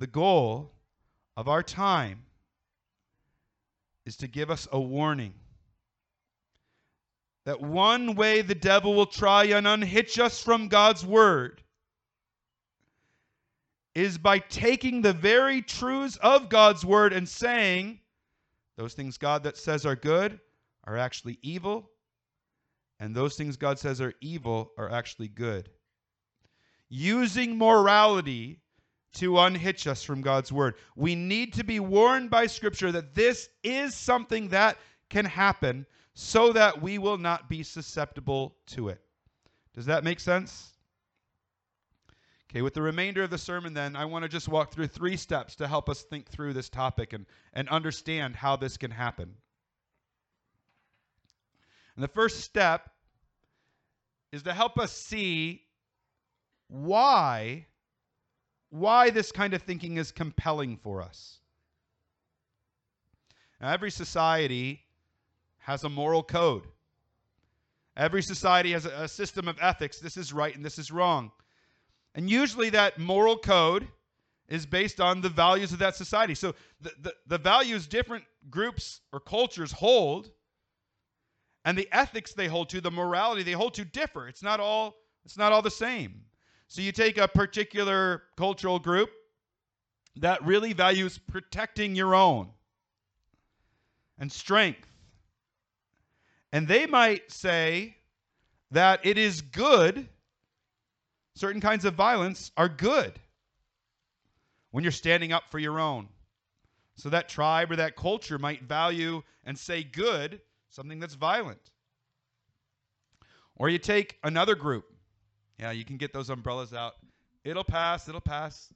The 0.00 0.08
goal 0.08 0.72
of 1.36 1.46
our 1.46 1.62
time 1.62 2.24
is 4.04 4.16
to 4.16 4.26
give 4.26 4.50
us 4.50 4.66
a 4.72 4.80
warning 4.80 5.34
that 7.44 7.60
one 7.60 8.14
way 8.14 8.42
the 8.42 8.54
devil 8.54 8.94
will 8.94 9.06
try 9.06 9.44
and 9.44 9.66
unhitch 9.66 10.18
us 10.18 10.42
from 10.42 10.68
God's 10.68 11.04
word 11.04 11.62
is 13.94 14.18
by 14.18 14.38
taking 14.38 15.02
the 15.02 15.12
very 15.12 15.62
truths 15.62 16.16
of 16.22 16.48
God's 16.48 16.84
word 16.84 17.12
and 17.12 17.28
saying, 17.28 18.00
those 18.76 18.94
things 18.94 19.18
God 19.18 19.42
that 19.44 19.56
says 19.56 19.84
are 19.84 19.96
good 19.96 20.38
are 20.84 20.96
actually 20.96 21.38
evil, 21.42 21.90
and 22.98 23.14
those 23.14 23.36
things 23.36 23.56
God 23.56 23.78
says 23.78 24.00
are 24.00 24.14
evil 24.20 24.72
are 24.78 24.90
actually 24.90 25.28
good. 25.28 25.70
Using 26.88 27.56
morality 27.58 28.60
to 29.14 29.38
unhitch 29.38 29.86
us 29.86 30.02
from 30.02 30.20
God's 30.20 30.52
word. 30.52 30.74
We 30.94 31.14
need 31.14 31.54
to 31.54 31.64
be 31.64 31.80
warned 31.80 32.30
by 32.30 32.46
Scripture 32.46 32.92
that 32.92 33.14
this 33.14 33.48
is 33.64 33.94
something 33.94 34.48
that 34.48 34.78
can 35.08 35.24
happen 35.24 35.84
so 36.14 36.52
that 36.52 36.80
we 36.82 36.98
will 36.98 37.18
not 37.18 37.48
be 37.48 37.62
susceptible 37.62 38.56
to 38.66 38.88
it. 38.88 39.00
Does 39.74 39.86
that 39.86 40.04
make 40.04 40.20
sense? 40.20 40.72
Okay, 42.50 42.62
with 42.62 42.74
the 42.74 42.82
remainder 42.82 43.22
of 43.22 43.30
the 43.30 43.38
sermon, 43.38 43.74
then, 43.74 43.94
I 43.94 44.04
want 44.04 44.24
to 44.24 44.28
just 44.28 44.48
walk 44.48 44.72
through 44.72 44.88
three 44.88 45.16
steps 45.16 45.54
to 45.56 45.68
help 45.68 45.88
us 45.88 46.02
think 46.02 46.28
through 46.28 46.52
this 46.52 46.68
topic 46.68 47.12
and, 47.12 47.26
and 47.52 47.68
understand 47.68 48.34
how 48.34 48.56
this 48.56 48.76
can 48.76 48.90
happen. 48.90 49.36
And 51.94 52.02
the 52.02 52.08
first 52.08 52.40
step 52.40 52.90
is 54.32 54.42
to 54.44 54.52
help 54.52 54.78
us 54.78 54.92
see 54.92 55.62
why 56.68 57.66
why 58.70 59.10
this 59.10 59.32
kind 59.32 59.52
of 59.52 59.62
thinking 59.62 59.96
is 59.96 60.12
compelling 60.12 60.76
for 60.76 61.02
us. 61.02 61.40
Now, 63.60 63.70
every 63.72 63.90
society 63.90 64.80
has 65.70 65.84
a 65.84 65.88
moral 65.88 66.22
code. 66.22 66.64
Every 67.96 68.22
society 68.22 68.72
has 68.72 68.86
a, 68.86 69.06
system 69.06 69.46
of 69.46 69.56
ethics. 69.60 70.00
This 70.00 70.16
is 70.16 70.32
right 70.32 70.54
and 70.54 70.64
this 70.64 70.78
is 70.78 70.90
wrong. 70.90 71.30
And 72.16 72.28
usually 72.28 72.70
that 72.70 72.98
moral 72.98 73.38
code 73.38 73.86
is 74.48 74.66
based 74.66 75.00
on 75.00 75.20
the 75.20 75.28
values 75.28 75.72
of 75.72 75.78
that 75.78 75.94
society. 75.94 76.34
So 76.34 76.56
the, 76.80 76.90
the, 77.02 77.14
the 77.28 77.38
values 77.38 77.86
different 77.86 78.24
groups 78.50 79.00
or 79.12 79.20
cultures 79.20 79.70
hold 79.70 80.30
and 81.64 81.78
the 81.78 81.88
ethics 81.92 82.32
they 82.32 82.48
hold 82.48 82.68
to, 82.70 82.80
the 82.80 82.90
morality 82.90 83.44
they 83.44 83.52
hold 83.52 83.74
to 83.74 83.84
differ. 83.84 84.26
It's 84.26 84.42
not 84.42 84.58
all 84.58 84.96
it's 85.24 85.38
not 85.38 85.52
all 85.52 85.62
the 85.62 85.70
same. 85.70 86.22
So 86.66 86.82
you 86.82 86.90
take 86.90 87.16
a 87.16 87.28
particular 87.28 88.24
cultural 88.36 88.80
group 88.80 89.10
that 90.16 90.44
really 90.44 90.72
values 90.72 91.16
protecting 91.18 91.94
your 91.94 92.16
own 92.16 92.48
and 94.18 94.32
strength. 94.32 94.89
And 96.52 96.66
they 96.66 96.86
might 96.86 97.30
say 97.30 97.96
that 98.72 99.04
it 99.04 99.18
is 99.18 99.40
good, 99.40 100.08
certain 101.34 101.60
kinds 101.60 101.84
of 101.84 101.94
violence 101.94 102.50
are 102.56 102.68
good 102.68 103.18
when 104.70 104.84
you're 104.84 104.92
standing 104.92 105.32
up 105.32 105.44
for 105.50 105.58
your 105.58 105.78
own. 105.78 106.08
So 106.96 107.08
that 107.10 107.28
tribe 107.28 107.70
or 107.70 107.76
that 107.76 107.96
culture 107.96 108.38
might 108.38 108.62
value 108.62 109.22
and 109.44 109.58
say 109.58 109.82
good 109.82 110.40
something 110.68 111.00
that's 111.00 111.14
violent. 111.14 111.70
Or 113.56 113.68
you 113.68 113.78
take 113.78 114.18
another 114.22 114.54
group. 114.54 114.84
Yeah, 115.58 115.72
you 115.72 115.84
can 115.84 115.96
get 115.96 116.12
those 116.12 116.30
umbrellas 116.30 116.72
out. 116.72 116.94
It'll 117.44 117.64
pass, 117.64 118.08
it'll 118.08 118.20
pass. 118.20 118.72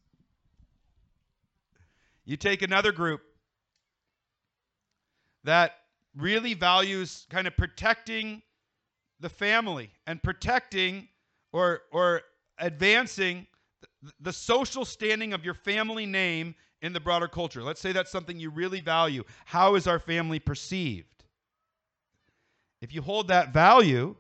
You 2.25 2.37
take 2.37 2.63
another 2.63 2.93
group 2.93 3.21
that 5.45 5.73
really 6.17 6.55
values 6.55 7.27
kind 7.31 7.47
of 7.47 7.57
protecting 7.57 8.43
the 9.21 9.29
family 9.29 9.91
and 10.07 10.23
protecting 10.23 11.09
or 11.53 11.83
or 11.93 12.23
advancing 12.59 13.47
the 14.21 14.33
social 14.33 14.85
standing 14.85 15.33
of 15.33 15.45
your 15.45 15.55
family 15.55 16.07
name 16.07 16.55
in 16.83 16.93
the 16.93 17.01
broader 17.01 17.29
culture. 17.29 17.63
Let's 17.63 17.81
say 17.81 17.93
that's 17.93 18.11
something 18.11 18.39
you 18.39 18.51
really 18.51 18.81
value. 18.81 19.25
How 19.47 19.75
is 19.75 19.87
our 19.87 19.99
family 19.99 20.39
perceived? 20.39 21.25
If 22.83 22.95
you 22.95 23.01
hold 23.01 23.29
that 23.29 23.55
value, 23.55 24.15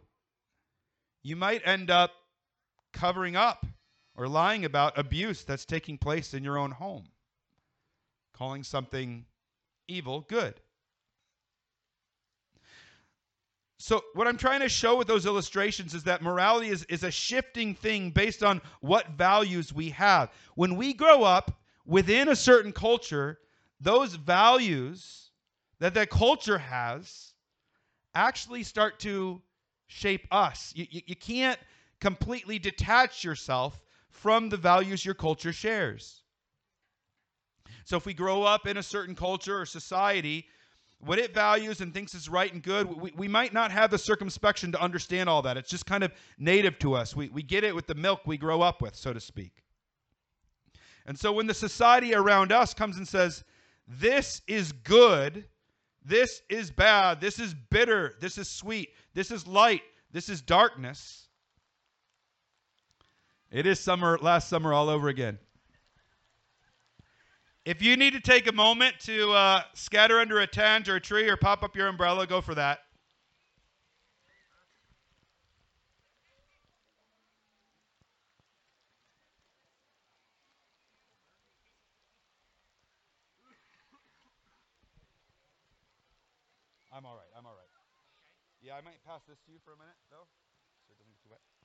you 1.22 1.36
might 1.36 1.60
end 1.66 1.90
up 1.90 2.12
covering 2.92 3.36
up 3.36 3.66
or 4.16 4.28
lying 4.28 4.64
about 4.64 4.98
abuse 4.98 5.44
that's 5.44 5.66
taking 5.66 5.98
place 5.98 6.32
in 6.32 6.42
your 6.44 6.56
own 6.56 6.70
home, 6.70 7.04
calling 8.32 8.62
something 8.62 9.26
evil 9.88 10.22
good. 10.22 10.60
So, 13.86 14.02
what 14.14 14.26
I'm 14.26 14.38
trying 14.38 14.60
to 14.60 14.68
show 14.70 14.96
with 14.96 15.08
those 15.08 15.26
illustrations 15.26 15.92
is 15.92 16.04
that 16.04 16.22
morality 16.22 16.68
is, 16.68 16.84
is 16.84 17.02
a 17.02 17.10
shifting 17.10 17.74
thing 17.74 18.12
based 18.12 18.42
on 18.42 18.62
what 18.80 19.10
values 19.10 19.74
we 19.74 19.90
have. 19.90 20.32
When 20.54 20.76
we 20.76 20.94
grow 20.94 21.22
up 21.22 21.60
within 21.84 22.30
a 22.30 22.34
certain 22.34 22.72
culture, 22.72 23.40
those 23.78 24.14
values 24.14 25.32
that 25.80 25.92
that 25.92 26.08
culture 26.08 26.56
has 26.56 27.34
actually 28.14 28.62
start 28.62 29.00
to 29.00 29.42
shape 29.86 30.26
us. 30.30 30.72
You, 30.74 30.86
you, 30.88 31.02
you 31.08 31.16
can't 31.16 31.60
completely 32.00 32.58
detach 32.58 33.22
yourself 33.22 33.78
from 34.08 34.48
the 34.48 34.56
values 34.56 35.04
your 35.04 35.14
culture 35.14 35.52
shares. 35.52 36.22
So, 37.84 37.98
if 37.98 38.06
we 38.06 38.14
grow 38.14 38.44
up 38.44 38.66
in 38.66 38.78
a 38.78 38.82
certain 38.82 39.14
culture 39.14 39.60
or 39.60 39.66
society, 39.66 40.46
what 41.04 41.18
it 41.18 41.34
values 41.34 41.80
and 41.80 41.92
thinks 41.92 42.14
is 42.14 42.28
right 42.28 42.52
and 42.52 42.62
good, 42.62 42.88
we, 42.88 43.12
we 43.16 43.28
might 43.28 43.52
not 43.52 43.70
have 43.70 43.90
the 43.90 43.98
circumspection 43.98 44.72
to 44.72 44.80
understand 44.80 45.28
all 45.28 45.42
that. 45.42 45.56
It's 45.56 45.70
just 45.70 45.86
kind 45.86 46.04
of 46.04 46.12
native 46.38 46.78
to 46.80 46.94
us. 46.94 47.14
We, 47.14 47.28
we 47.28 47.42
get 47.42 47.64
it 47.64 47.74
with 47.74 47.86
the 47.86 47.94
milk 47.94 48.20
we 48.26 48.36
grow 48.36 48.62
up 48.62 48.82
with, 48.82 48.96
so 48.96 49.12
to 49.12 49.20
speak. 49.20 49.62
And 51.06 51.18
so 51.18 51.32
when 51.32 51.46
the 51.46 51.54
society 51.54 52.14
around 52.14 52.52
us 52.52 52.72
comes 52.72 52.96
and 52.96 53.06
says, 53.06 53.44
this 53.86 54.40
is 54.46 54.72
good, 54.72 55.44
this 56.04 56.42
is 56.48 56.70
bad, 56.70 57.20
this 57.20 57.38
is 57.38 57.54
bitter, 57.70 58.14
this 58.20 58.38
is 58.38 58.48
sweet, 58.48 58.90
this 59.12 59.30
is 59.30 59.46
light, 59.46 59.82
this 60.12 60.28
is 60.28 60.40
darkness, 60.40 61.28
it 63.50 63.66
is 63.66 63.78
summer, 63.78 64.18
last 64.20 64.48
summer 64.48 64.72
all 64.72 64.88
over 64.88 65.08
again. 65.08 65.38
If 67.64 67.80
you 67.80 67.96
need 67.96 68.12
to 68.12 68.20
take 68.20 68.46
a 68.46 68.52
moment 68.52 69.00
to 69.00 69.32
uh, 69.32 69.62
scatter 69.72 70.20
under 70.20 70.40
a 70.40 70.46
tent 70.46 70.86
or 70.86 70.96
a 70.96 71.00
tree 71.00 71.30
or 71.30 71.38
pop 71.38 71.62
up 71.62 71.74
your 71.74 71.88
umbrella, 71.88 72.26
go 72.26 72.42
for 72.42 72.54
that. 72.54 72.80
I'm 86.92 87.06
all 87.06 87.16
right. 87.16 87.32
I'm 87.36 87.46
all 87.46 87.56
right. 87.56 87.66
Yeah, 88.60 88.76
I 88.76 88.82
might 88.82 89.02
pass 89.04 89.22
this 89.26 89.40
to 89.46 89.52
you 89.52 89.58
for 89.64 89.72
a 89.72 89.76
minute, 89.76 89.96
though, 90.10 90.28
so 90.86 90.92
it 90.92 90.98
doesn't 90.98 91.10
get 91.10 91.22
too 91.24 91.30
wet. 91.32 91.63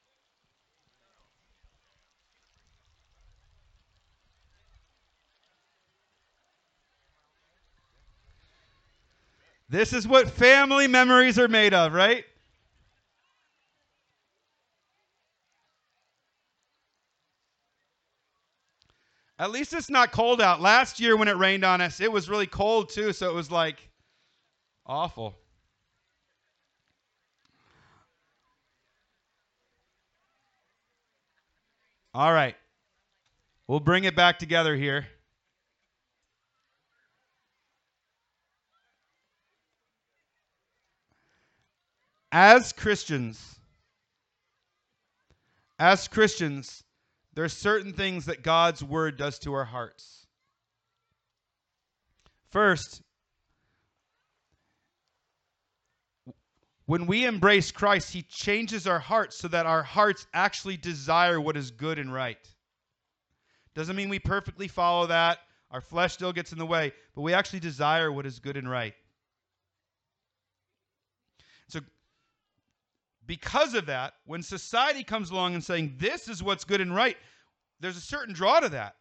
This 9.69 9.93
is 9.93 10.07
what 10.07 10.29
family 10.29 10.87
memories 10.87 11.37
are 11.37 11.47
made 11.47 11.75
of, 11.75 11.93
right? 11.93 12.25
At 19.37 19.51
least 19.51 19.73
it's 19.73 19.89
not 19.89 20.11
cold 20.11 20.41
out. 20.41 20.59
Last 20.59 20.99
year 20.99 21.15
when 21.15 21.27
it 21.27 21.37
rained 21.37 21.63
on 21.63 21.81
us, 21.81 22.01
it 22.01 22.11
was 22.11 22.27
really 22.27 22.47
cold 22.47 22.89
too, 22.89 23.13
so 23.13 23.29
it 23.29 23.33
was 23.33 23.51
like 23.51 23.77
awful. 24.85 25.37
All 32.13 32.33
right. 32.33 32.55
We'll 33.67 33.79
bring 33.79 34.03
it 34.03 34.15
back 34.15 34.39
together 34.39 34.75
here. 34.75 35.07
As 42.31 42.73
Christians, 42.73 43.59
as 45.79 46.07
Christians, 46.07 46.83
there 47.33 47.43
are 47.43 47.49
certain 47.49 47.93
things 47.93 48.25
that 48.25 48.43
God's 48.43 48.83
word 48.83 49.17
does 49.17 49.39
to 49.39 49.53
our 49.53 49.65
hearts. 49.65 50.27
First, 52.51 53.01
when 56.85 57.05
we 57.05 57.25
embrace 57.25 57.71
Christ, 57.71 58.11
he 58.11 58.23
changes 58.23 58.87
our 58.87 58.99
hearts 58.99 59.37
so 59.37 59.47
that 59.49 59.65
our 59.65 59.83
hearts 59.83 60.25
actually 60.33 60.77
desire 60.77 61.39
what 61.39 61.55
is 61.55 61.71
good 61.71 61.99
and 61.99 62.11
right. 62.11 62.37
Doesn't 63.75 63.95
mean 63.95 64.09
we 64.09 64.19
perfectly 64.19 64.67
follow 64.67 65.07
that. 65.07 65.39
Our 65.71 65.81
flesh 65.81 66.13
still 66.13 66.33
gets 66.33 66.51
in 66.51 66.57
the 66.57 66.65
way, 66.65 66.91
but 67.13 67.21
we 67.21 67.33
actually 67.33 67.59
desire 67.59 68.11
what 68.11 68.25
is 68.25 68.39
good 68.39 68.57
and 68.57 68.67
right. 68.67 68.95
So 71.67 71.79
because 73.29 73.75
of 73.75 73.85
that, 73.85 74.15
when 74.25 74.41
society 74.41 75.03
comes 75.03 75.29
along 75.29 75.53
and 75.53 75.63
saying, 75.63 75.93
this 75.99 76.27
is 76.27 76.41
what's 76.41 76.63
good 76.63 76.81
and 76.81 76.95
right, 76.95 77.15
there's 77.79 77.95
a 77.95 78.01
certain 78.01 78.33
draw 78.33 78.59
to 78.59 78.69
that. 78.69 78.95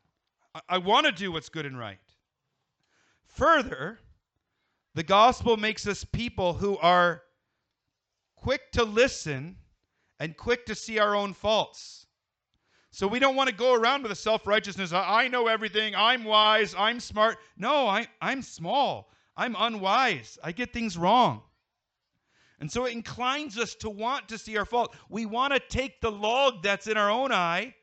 I, 0.55 0.61
I 0.69 0.79
want 0.79 1.07
to 1.07 1.13
do 1.13 1.33
what's 1.33 1.49
good 1.49 1.65
and 1.65 1.79
right. 1.79 1.97
Further, 3.25 3.99
the 4.95 5.03
gospel 5.03 5.57
makes 5.57 5.87
us 5.87 6.05
people 6.05 6.53
who 6.53 6.77
are 6.77 7.23
quick 8.37 8.71
to 8.73 8.85
listen 8.85 9.57
and 10.21 10.37
quick 10.37 10.67
to 10.67 10.75
see 10.75 10.99
our 10.99 11.17
own 11.17 11.33
faults. 11.33 12.05
So 12.91 13.07
we 13.07 13.21
don't 13.21 13.35
want 13.35 13.49
to 13.49 13.55
go 13.55 13.73
around 13.73 14.03
with 14.03 14.13
a 14.13 14.17
self 14.17 14.47
righteousness. 14.47 14.93
I 14.93 15.29
know 15.29 15.47
everything. 15.47 15.95
I'm 15.97 16.25
wise. 16.25 16.75
I'm 16.77 17.01
smart. 17.01 17.39
No, 17.57 17.87
I, 17.87 18.07
I'm 18.21 18.43
small. 18.43 19.11
I'm 19.39 19.57
unwise. 19.59 20.39
I 20.45 20.53
get 20.53 20.75
things 20.75 20.99
wrong. 20.99 21.41
And 22.61 22.71
so 22.71 22.87
it 22.87 22.93
inclines 22.93 23.59
us 23.59 23.75
to 23.77 23.91
want 23.91 24.29
to 24.29 24.39
see 24.39 24.57
our 24.57 24.65
fault. 24.65 24.95
We 25.09 25.27
want 25.27 25.55
to 25.55 25.61
take 25.61 26.01
the 26.01 26.11
log 26.11 26.63
that's 26.63 26.87
in 26.87 26.97
our 26.97 27.11
own 27.11 27.33
eye 27.33 27.75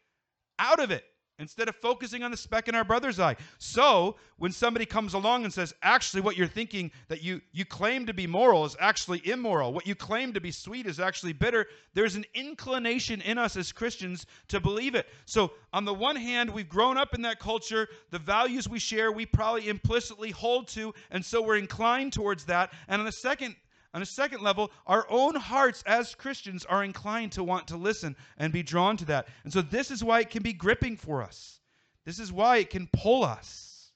out 0.59 0.79
of 0.79 0.91
it 0.91 1.05
instead 1.39 1.67
of 1.67 1.75
focusing 1.75 2.23
on 2.23 2.31
the 2.31 2.37
speck 2.37 2.67
in 2.67 2.75
our 2.75 2.83
brother's 2.83 3.19
eye. 3.19 3.35
So, 3.57 4.15
when 4.37 4.51
somebody 4.51 4.85
comes 4.85 5.13
along 5.13 5.43
and 5.43 5.53
says, 5.53 5.73
actually, 5.81 6.21
what 6.21 6.37
you're 6.37 6.47
thinking 6.47 6.91
that 7.07 7.23
you, 7.23 7.41
you 7.51 7.65
claim 7.65 8.05
to 8.05 8.13
be 8.13 8.27
moral 8.27 8.65
is 8.65 8.75
actually 8.79 9.25
immoral, 9.27 9.73
what 9.73 9.87
you 9.87 9.95
claim 9.95 10.33
to 10.33 10.41
be 10.41 10.51
sweet 10.51 10.85
is 10.85 10.99
actually 10.99 11.33
bitter, 11.33 11.67
there's 11.93 12.15
an 12.15 12.25
inclination 12.33 13.21
in 13.21 13.37
us 13.37 13.55
as 13.55 13.71
Christians 13.71 14.25
to 14.49 14.59
believe 14.59 14.95
it. 14.95 15.07
So, 15.25 15.51
on 15.73 15.85
the 15.85 15.93
one 15.93 16.15
hand, 16.15 16.49
we've 16.49 16.69
grown 16.69 16.97
up 16.97 17.13
in 17.13 17.21
that 17.23 17.39
culture, 17.39 17.87
the 18.11 18.19
values 18.19 18.67
we 18.67 18.79
share, 18.79 19.11
we 19.11 19.25
probably 19.25 19.67
implicitly 19.67 20.31
hold 20.31 20.67
to, 20.69 20.93
and 21.11 21.23
so 21.23 21.41
we're 21.41 21.57
inclined 21.57 22.13
towards 22.13 22.45
that. 22.45 22.73
And 22.87 22.99
on 22.99 23.05
the 23.05 23.11
second 23.11 23.55
on 23.95 24.01
a 24.01 24.05
second 24.05 24.41
level, 24.41 24.71
our 24.85 25.07
own 25.09 25.35
hearts 25.35 25.81
as 25.87 26.13
Christians 26.15 26.65
are 26.65 26.83
inclined 26.83 27.31
to 27.31 27.45
want 27.45 27.65
to 27.69 27.77
listen 27.77 28.13
and 28.37 28.51
be 28.51 28.61
drawn 28.61 28.97
to 28.97 29.05
that. 29.05 29.29
And 29.45 29.53
so 29.53 29.61
this 29.61 29.89
is 29.89 30.03
why 30.03 30.19
it 30.19 30.29
can 30.29 30.43
be 30.43 30.51
gripping 30.51 30.97
for 30.97 31.23
us. 31.23 31.61
This 32.03 32.19
is 32.19 32.29
why 32.29 32.57
it 32.57 32.69
can 32.69 32.89
pull 32.91 33.23
us. 33.23 33.93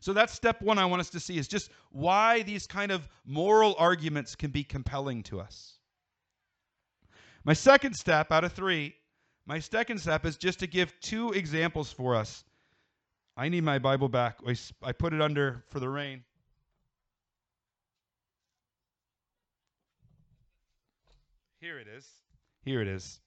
So 0.00 0.14
that's 0.14 0.32
step 0.32 0.62
one 0.62 0.78
I 0.78 0.86
want 0.86 1.00
us 1.00 1.10
to 1.10 1.20
see 1.20 1.36
is 1.36 1.46
just 1.46 1.70
why 1.90 2.40
these 2.42 2.66
kind 2.66 2.90
of 2.90 3.06
moral 3.26 3.76
arguments 3.78 4.34
can 4.34 4.50
be 4.50 4.64
compelling 4.64 5.22
to 5.24 5.40
us. 5.40 5.74
My 7.44 7.52
second 7.52 7.94
step 7.94 8.32
out 8.32 8.44
of 8.44 8.54
three, 8.54 8.94
my 9.44 9.58
second 9.58 9.98
step 9.98 10.24
is 10.24 10.38
just 10.38 10.58
to 10.60 10.66
give 10.66 10.98
two 11.00 11.32
examples 11.32 11.92
for 11.92 12.14
us. 12.14 12.44
I 13.36 13.50
need 13.50 13.62
my 13.62 13.78
Bible 13.78 14.08
back. 14.08 14.38
I 14.82 14.92
put 14.92 15.12
it 15.12 15.20
under 15.20 15.64
for 15.68 15.80
the 15.80 15.88
rain. 15.90 16.24
Here 21.64 21.78
it 21.78 21.88
is. 21.88 22.06
Here 22.66 22.82
it 22.82 22.88
is. 22.88 23.20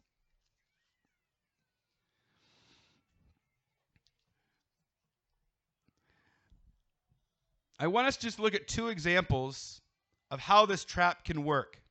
I 7.79 7.87
want 7.87 8.05
us 8.05 8.15
to 8.17 8.21
just 8.21 8.39
look 8.39 8.53
at 8.53 8.67
two 8.67 8.89
examples 8.89 9.81
of 10.29 10.39
how 10.39 10.67
this 10.67 10.85
trap 10.85 11.25
can 11.25 11.45
work. 11.45 11.81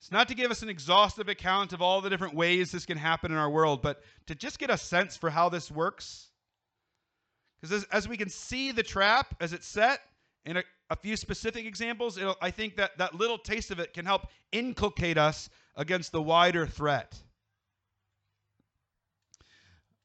It's 0.00 0.10
not 0.10 0.28
to 0.28 0.34
give 0.34 0.50
us 0.50 0.62
an 0.62 0.70
exhaustive 0.70 1.28
account 1.28 1.74
of 1.74 1.82
all 1.82 2.00
the 2.00 2.08
different 2.08 2.34
ways 2.34 2.72
this 2.72 2.86
can 2.86 2.96
happen 2.96 3.30
in 3.30 3.36
our 3.36 3.50
world, 3.50 3.82
but 3.82 4.02
to 4.28 4.34
just 4.34 4.58
get 4.58 4.70
a 4.70 4.78
sense 4.78 5.14
for 5.14 5.28
how 5.28 5.50
this 5.50 5.70
works. 5.70 6.30
Because 7.60 7.82
as, 7.82 7.84
as 7.92 8.08
we 8.08 8.16
can 8.16 8.30
see 8.30 8.72
the 8.72 8.82
trap 8.82 9.34
as 9.42 9.52
it's 9.52 9.66
set 9.66 10.00
in 10.44 10.58
a, 10.58 10.64
a 10.90 10.96
few 10.96 11.16
specific 11.16 11.64
examples, 11.64 12.18
I 12.40 12.50
think 12.50 12.76
that 12.76 12.98
that 12.98 13.14
little 13.14 13.38
taste 13.38 13.70
of 13.70 13.78
it 13.78 13.92
can 13.92 14.04
help 14.04 14.26
inculcate 14.52 15.18
us 15.18 15.48
against 15.76 16.12
the 16.12 16.22
wider 16.22 16.66
threat. 16.66 17.16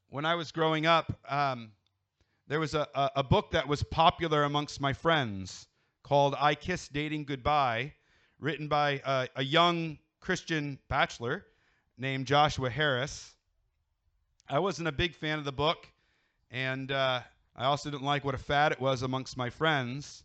When 0.09 0.25
I 0.25 0.35
was 0.35 0.51
growing 0.51 0.85
up, 0.85 1.19
um, 1.27 1.71
there 2.47 2.59
was 2.59 2.73
a, 2.73 2.87
a, 2.95 3.11
a 3.17 3.23
book 3.23 3.51
that 3.51 3.67
was 3.67 3.83
popular 3.83 4.43
amongst 4.43 4.81
my 4.81 4.93
friends 4.93 5.67
called 6.01 6.35
I 6.39 6.55
Kissed 6.55 6.93
Dating 6.93 7.25
Goodbye, 7.25 7.93
written 8.39 8.67
by 8.67 9.01
a, 9.05 9.27
a 9.35 9.43
young 9.43 9.99
Christian 10.19 10.79
bachelor 10.87 11.45
named 11.97 12.25
Joshua 12.25 12.69
Harris. 12.69 13.35
I 14.49 14.57
wasn't 14.59 14.87
a 14.87 14.91
big 14.91 15.13
fan 15.13 15.37
of 15.37 15.45
the 15.45 15.51
book, 15.51 15.85
and 16.49 16.91
uh, 16.91 17.21
I 17.55 17.65
also 17.65 17.91
didn't 17.91 18.05
like 18.05 18.23
what 18.23 18.33
a 18.33 18.39
fad 18.39 18.71
it 18.71 18.81
was 18.81 19.03
amongst 19.03 19.37
my 19.37 19.51
friends. 19.51 20.23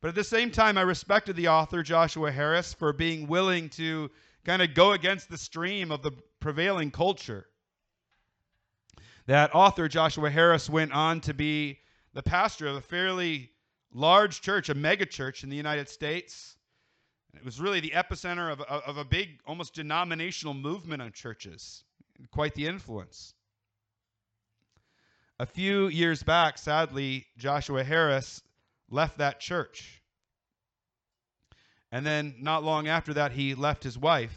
But 0.00 0.08
at 0.08 0.14
the 0.14 0.24
same 0.24 0.50
time, 0.50 0.78
I 0.78 0.82
respected 0.82 1.34
the 1.34 1.48
author, 1.48 1.82
Joshua 1.82 2.30
Harris, 2.30 2.72
for 2.72 2.92
being 2.92 3.26
willing 3.26 3.68
to 3.70 4.10
kind 4.44 4.62
of 4.62 4.74
go 4.74 4.92
against 4.92 5.28
the 5.28 5.38
stream 5.38 5.90
of 5.90 6.02
the 6.02 6.12
prevailing 6.40 6.90
culture. 6.90 7.46
That 9.26 9.54
author, 9.54 9.88
Joshua 9.88 10.30
Harris, 10.30 10.70
went 10.70 10.92
on 10.92 11.20
to 11.22 11.34
be 11.34 11.80
the 12.14 12.22
pastor 12.22 12.68
of 12.68 12.76
a 12.76 12.80
fairly 12.80 13.50
large 13.92 14.40
church, 14.40 14.68
a 14.68 14.74
mega 14.74 15.04
church 15.04 15.42
in 15.42 15.50
the 15.50 15.56
United 15.56 15.88
States. 15.88 16.56
It 17.34 17.44
was 17.44 17.60
really 17.60 17.80
the 17.80 17.90
epicenter 17.90 18.52
of, 18.52 18.60
of, 18.62 18.82
of 18.84 18.96
a 18.98 19.04
big, 19.04 19.40
almost 19.46 19.74
denominational 19.74 20.54
movement 20.54 21.02
of 21.02 21.12
churches. 21.12 21.84
Quite 22.30 22.54
the 22.54 22.66
influence. 22.66 23.34
A 25.40 25.46
few 25.46 25.88
years 25.88 26.22
back, 26.22 26.56
sadly, 26.56 27.26
Joshua 27.36 27.84
Harris 27.84 28.42
left 28.90 29.18
that 29.18 29.40
church. 29.40 30.02
And 31.90 32.04
then, 32.04 32.34
not 32.40 32.64
long 32.64 32.88
after 32.88 33.14
that, 33.14 33.32
he 33.32 33.54
left 33.54 33.82
his 33.82 33.96
wife. 33.96 34.36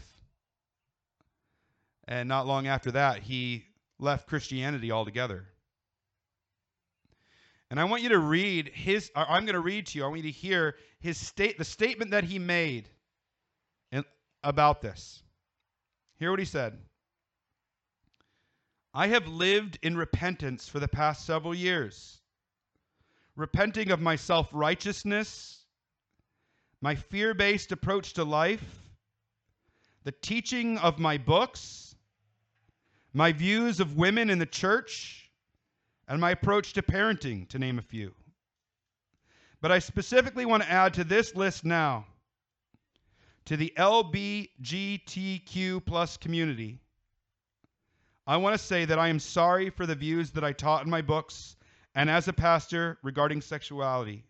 And 2.08 2.28
not 2.28 2.46
long 2.46 2.66
after 2.66 2.92
that, 2.92 3.22
he 3.22 3.64
left 3.98 4.26
Christianity 4.26 4.90
altogether. 4.90 5.44
And 7.70 7.80
I 7.80 7.84
want 7.84 8.02
you 8.02 8.10
to 8.10 8.18
read 8.18 8.70
his, 8.74 9.10
I'm 9.14 9.44
going 9.44 9.54
to 9.54 9.60
read 9.60 9.86
to 9.88 9.98
you, 9.98 10.04
I 10.04 10.08
want 10.08 10.18
you 10.22 10.30
to 10.30 10.38
hear 10.38 10.76
his 11.00 11.16
state, 11.16 11.56
the 11.56 11.64
statement 11.64 12.10
that 12.10 12.24
he 12.24 12.38
made 12.38 12.88
in, 13.90 14.04
about 14.42 14.82
this. 14.82 15.22
Hear 16.18 16.30
what 16.30 16.38
he 16.38 16.44
said. 16.44 16.78
I 18.94 19.06
have 19.08 19.26
lived 19.26 19.78
in 19.82 19.96
repentance 19.96 20.68
for 20.68 20.80
the 20.80 20.88
past 20.88 21.24
several 21.24 21.54
years 21.54 22.21
repenting 23.36 23.90
of 23.90 24.00
my 24.00 24.16
self 24.16 24.48
righteousness, 24.52 25.64
my 26.80 26.94
fear 26.94 27.34
based 27.34 27.72
approach 27.72 28.14
to 28.14 28.24
life, 28.24 28.64
the 30.04 30.12
teaching 30.12 30.78
of 30.78 30.98
my 30.98 31.18
books, 31.18 31.94
my 33.12 33.32
views 33.32 33.80
of 33.80 33.96
women 33.96 34.30
in 34.30 34.38
the 34.38 34.46
church, 34.46 35.30
and 36.08 36.20
my 36.20 36.32
approach 36.32 36.72
to 36.74 36.82
parenting, 36.82 37.48
to 37.48 37.58
name 37.58 37.78
a 37.78 37.82
few. 37.82 38.12
But 39.60 39.72
I 39.72 39.78
specifically 39.78 40.44
want 40.44 40.64
to 40.64 40.70
add 40.70 40.94
to 40.94 41.04
this 41.04 41.36
list 41.36 41.64
now 41.64 42.06
to 43.44 43.56
the 43.56 43.72
LBGTQ 43.76 45.84
plus 45.84 46.16
community. 46.16 46.80
I 48.26 48.36
want 48.36 48.54
to 48.54 48.58
say 48.58 48.84
that 48.84 48.98
I 48.98 49.08
am 49.08 49.18
sorry 49.18 49.70
for 49.70 49.86
the 49.86 49.94
views 49.94 50.30
that 50.32 50.44
I 50.44 50.52
taught 50.52 50.84
in 50.84 50.90
my 50.90 51.02
books 51.02 51.56
and 51.94 52.10
as 52.10 52.28
a 52.28 52.32
pastor 52.32 52.98
regarding 53.02 53.40
sexuality. 53.40 54.24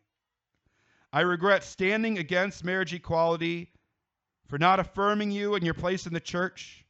I 1.13 1.21
regret 1.21 1.63
standing 1.63 2.19
against 2.19 2.65
marriage 2.65 2.95
equality, 2.95 3.71
for 4.49 4.59
not 4.59 4.81
affirming 4.81 5.31
you 5.31 5.55
and 5.55 5.65
your 5.65 5.75
place 5.75 6.07
in 6.07 6.13
the 6.13 6.21
church, 6.21 6.85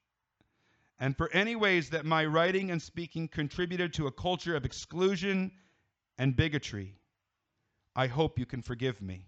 and 0.98 1.16
for 1.16 1.30
any 1.32 1.56
ways 1.56 1.90
that 1.90 2.04
my 2.04 2.24
writing 2.24 2.70
and 2.70 2.80
speaking 2.80 3.28
contributed 3.28 3.92
to 3.94 4.06
a 4.06 4.12
culture 4.12 4.56
of 4.56 4.64
exclusion 4.64 5.50
and 6.18 6.37
bigotry. 6.37 6.94
I 7.94 8.06
hope 8.06 8.38
you 8.38 8.46
can 8.46 8.62
forgive 8.62 9.02
me. 9.02 9.26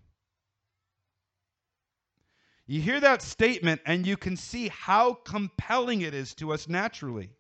You 2.66 2.80
hear 2.80 3.00
that 3.00 3.20
statement, 3.20 3.83
and 3.85 4.07
you 4.07 4.16
can 4.16 4.37
see 4.37 4.68
how 4.68 5.14
compelling 5.14 6.00
it 6.00 6.14
is 6.14 6.35
to 6.37 6.52
us 6.52 6.68
naturally. 6.68 7.30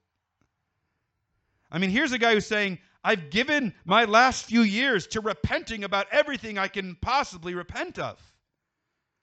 I 1.70 1.78
mean, 1.78 1.90
here's 1.90 2.12
a 2.12 2.18
guy 2.18 2.34
who's 2.34 2.46
saying, 2.46 2.78
I've 3.04 3.28
given 3.28 3.74
my 3.84 4.06
last 4.06 4.46
few 4.46 4.62
years 4.62 5.06
to 5.08 5.20
repenting 5.20 5.84
about 5.84 6.06
everything 6.10 6.56
I 6.56 6.68
can 6.68 6.96
possibly 7.02 7.54
repent 7.54 7.98
of. 7.98 8.18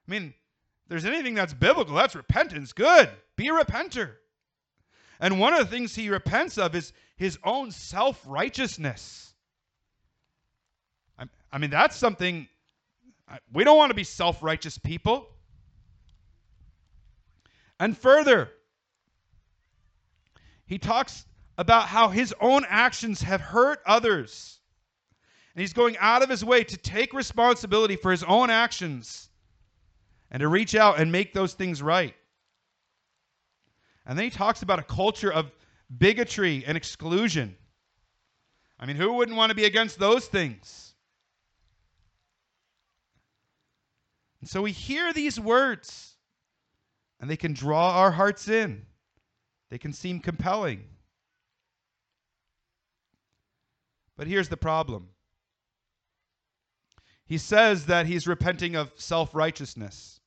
I 0.07 0.11
mean, 0.11 0.35
there's 0.87 1.05
anything 1.05 1.33
that's 1.33 1.53
biblical, 1.53 1.95
that's 1.95 2.15
repentance. 2.15 2.73
Good. 2.73 3.09
Be 3.35 3.47
a 3.47 3.53
repenter. 3.53 4.11
And 5.19 5.39
one 5.39 5.53
of 5.53 5.59
the 5.59 5.65
things 5.65 5.95
he 5.95 6.09
repents 6.09 6.59
of 6.59 6.75
is 6.75 6.93
his 7.15 7.39
own 7.43 7.71
self 7.71 8.21
righteousness. 8.25 9.33
I 11.53 11.57
mean, 11.57 11.69
that's 11.69 11.97
something, 11.97 12.47
we 13.51 13.63
don't 13.63 13.77
want 13.77 13.89
to 13.89 13.95
be 13.95 14.03
self 14.03 14.41
righteous 14.41 14.77
people. 14.77 15.27
And 17.79 17.97
further, 17.97 18.49
he 20.65 20.77
talks 20.77 21.25
about 21.57 21.87
how 21.87 22.09
his 22.09 22.33
own 22.39 22.65
actions 22.67 23.21
have 23.21 23.41
hurt 23.41 23.79
others. 23.85 24.59
And 25.53 25.61
he's 25.61 25.73
going 25.73 25.97
out 25.97 26.23
of 26.23 26.29
his 26.29 26.45
way 26.45 26.63
to 26.63 26.77
take 26.77 27.13
responsibility 27.13 27.95
for 27.95 28.11
his 28.11 28.23
own 28.23 28.49
actions 28.49 29.29
and 30.29 30.39
to 30.41 30.47
reach 30.47 30.75
out 30.75 30.99
and 30.99 31.11
make 31.11 31.33
those 31.33 31.53
things 31.53 31.81
right. 31.81 32.15
And 34.05 34.17
then 34.17 34.23
he 34.23 34.31
talks 34.31 34.61
about 34.61 34.79
a 34.79 34.83
culture 34.83 35.31
of 35.31 35.51
bigotry 35.95 36.63
and 36.65 36.77
exclusion. 36.77 37.55
I 38.79 38.85
mean, 38.85 38.95
who 38.95 39.13
wouldn't 39.13 39.37
want 39.37 39.49
to 39.49 39.55
be 39.55 39.65
against 39.65 39.99
those 39.99 40.25
things? 40.25 40.93
And 44.39 44.49
so 44.49 44.61
we 44.63 44.71
hear 44.71 45.13
these 45.13 45.39
words, 45.39 46.15
and 47.19 47.29
they 47.29 47.37
can 47.37 47.53
draw 47.53 47.91
our 47.91 48.09
hearts 48.09 48.47
in, 48.47 48.85
they 49.69 49.77
can 49.77 49.93
seem 49.93 50.19
compelling. 50.19 50.83
But 54.21 54.27
here's 54.27 54.49
the 54.49 54.55
problem 54.55 55.07
he 57.25 57.39
says 57.39 57.87
that 57.87 58.05
he's 58.05 58.27
repenting 58.27 58.75
of 58.75 58.91
self 58.95 59.33
righteousness. 59.33 60.19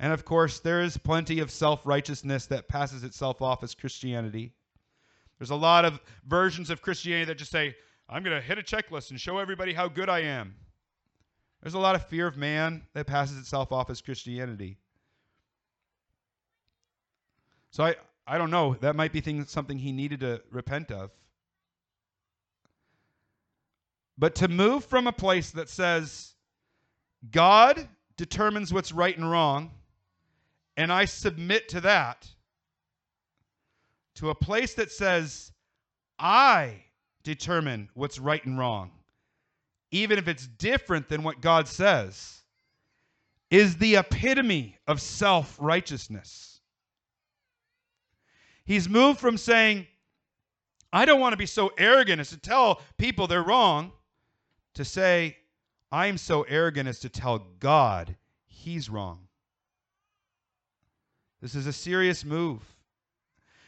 And 0.00 0.12
of 0.12 0.24
course, 0.24 0.58
there 0.58 0.82
is 0.82 0.96
plenty 0.96 1.38
of 1.38 1.52
self 1.52 1.86
righteousness 1.86 2.46
that 2.46 2.66
passes 2.66 3.04
itself 3.04 3.40
off 3.40 3.62
as 3.62 3.76
Christianity. 3.76 4.54
There's 5.38 5.50
a 5.50 5.54
lot 5.54 5.84
of 5.84 6.00
versions 6.26 6.68
of 6.68 6.82
Christianity 6.82 7.26
that 7.26 7.38
just 7.38 7.52
say, 7.52 7.76
I'm 8.08 8.24
going 8.24 8.34
to 8.34 8.44
hit 8.44 8.58
a 8.58 8.62
checklist 8.62 9.10
and 9.10 9.20
show 9.20 9.38
everybody 9.38 9.72
how 9.72 9.86
good 9.86 10.08
I 10.08 10.22
am. 10.22 10.56
There's 11.62 11.74
a 11.74 11.78
lot 11.78 11.94
of 11.94 12.04
fear 12.08 12.26
of 12.26 12.36
man 12.36 12.82
that 12.94 13.06
passes 13.06 13.38
itself 13.38 13.70
off 13.70 13.88
as 13.88 14.00
Christianity. 14.00 14.78
So 17.70 17.84
I, 17.84 17.94
I 18.26 18.36
don't 18.36 18.50
know. 18.50 18.74
That 18.80 18.96
might 18.96 19.12
be 19.12 19.20
thing, 19.20 19.44
something 19.44 19.78
he 19.78 19.92
needed 19.92 20.18
to 20.18 20.42
repent 20.50 20.90
of. 20.90 21.12
But 24.16 24.34
to 24.36 24.48
move 24.48 24.84
from 24.84 25.06
a 25.06 25.12
place 25.12 25.50
that 25.52 25.68
says, 25.68 26.34
God 27.30 27.88
determines 28.16 28.72
what's 28.72 28.92
right 28.92 29.16
and 29.16 29.28
wrong, 29.28 29.72
and 30.76 30.92
I 30.92 31.04
submit 31.04 31.68
to 31.70 31.80
that, 31.82 32.28
to 34.16 34.30
a 34.30 34.34
place 34.34 34.74
that 34.74 34.92
says, 34.92 35.52
I 36.18 36.84
determine 37.24 37.88
what's 37.94 38.18
right 38.18 38.44
and 38.44 38.58
wrong, 38.58 38.92
even 39.90 40.18
if 40.18 40.28
it's 40.28 40.46
different 40.46 41.08
than 41.08 41.22
what 41.22 41.40
God 41.40 41.66
says, 41.66 42.42
is 43.50 43.76
the 43.76 43.96
epitome 43.96 44.76
of 44.86 45.00
self 45.00 45.56
righteousness. 45.60 46.60
He's 48.64 48.88
moved 48.88 49.20
from 49.20 49.36
saying, 49.36 49.86
I 50.92 51.04
don't 51.04 51.20
want 51.20 51.32
to 51.32 51.36
be 51.36 51.46
so 51.46 51.72
arrogant 51.76 52.20
as 52.20 52.30
to 52.30 52.36
tell 52.36 52.80
people 52.98 53.26
they're 53.26 53.42
wrong, 53.42 53.92
to 54.74 54.84
say, 54.84 55.36
I'm 55.90 56.18
so 56.18 56.42
arrogant 56.42 56.88
as 56.88 56.98
to 57.00 57.08
tell 57.08 57.46
God 57.60 58.16
he's 58.46 58.90
wrong. 58.90 59.28
This 61.40 61.54
is 61.54 61.66
a 61.66 61.72
serious 61.72 62.24
move. 62.24 62.62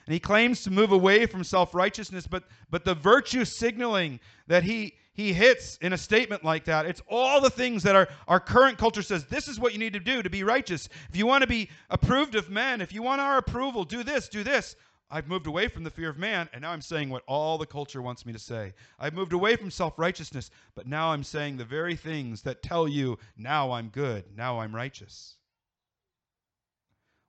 And 0.07 0.13
he 0.13 0.21
claims 0.21 0.63
to 0.63 0.71
move 0.71 0.93
away 0.93 1.27
from 1.27 1.43
self-righteousness, 1.43 2.27
but 2.27 2.45
but 2.71 2.85
the 2.85 2.95
virtue 2.95 3.45
signaling 3.45 4.21
that 4.47 4.63
he 4.63 4.95
he 5.13 5.33
hits 5.33 5.79
in 5.79 5.93
a 5.93 5.99
statement 5.99 6.45
like 6.45 6.65
that, 6.67 6.87
it's 6.87 7.03
all 7.09 7.41
the 7.41 7.51
things 7.51 7.83
that 7.83 7.97
our, 7.97 8.07
our 8.29 8.39
current 8.39 8.79
culture 8.79 9.03
says 9.03 9.25
this 9.25 9.49
is 9.49 9.59
what 9.59 9.73
you 9.73 9.79
need 9.79 9.95
to 9.95 10.01
do 10.01 10.23
to 10.23 10.31
be 10.31 10.45
righteous. 10.45 10.89
If 11.09 11.17
you 11.17 11.27
want 11.27 11.43
to 11.43 11.49
be 11.49 11.71
approved 11.91 12.35
of 12.35 12.51
men, 12.51 12.81
if 12.81 12.93
you 12.93 13.03
want 13.03 13.21
our 13.21 13.39
approval, 13.39 13.85
do 13.85 14.03
this, 14.03 14.29
do 14.29 14.45
this. 14.45 14.77
I've 15.09 15.29
moved 15.29 15.47
away 15.47 15.69
from 15.69 15.85
the 15.85 15.91
fear 15.91 16.11
of 16.11 16.19
man, 16.19 16.49
and 16.53 16.63
now 16.63 16.73
I'm 16.73 16.83
saying 16.83 17.11
what 17.11 17.23
all 17.29 17.59
the 17.59 17.67
culture 17.67 18.03
wants 18.03 18.27
me 18.27 18.33
to 18.33 18.39
say. 18.39 18.75
I've 18.99 19.15
moved 19.15 19.33
away 19.33 19.55
from 19.55 19.71
self 19.71 19.99
righteousness, 19.99 20.51
but 20.75 20.89
now 20.89 21.13
I'm 21.13 21.23
saying 21.23 21.57
the 21.57 21.65
very 21.65 21.95
things 21.95 22.43
that 22.43 22.63
tell 22.63 22.89
you, 22.89 23.19
now 23.37 23.71
I'm 23.73 23.89
good, 23.89 24.25
now 24.37 24.59
I'm 24.59 24.75
righteous. 24.75 25.37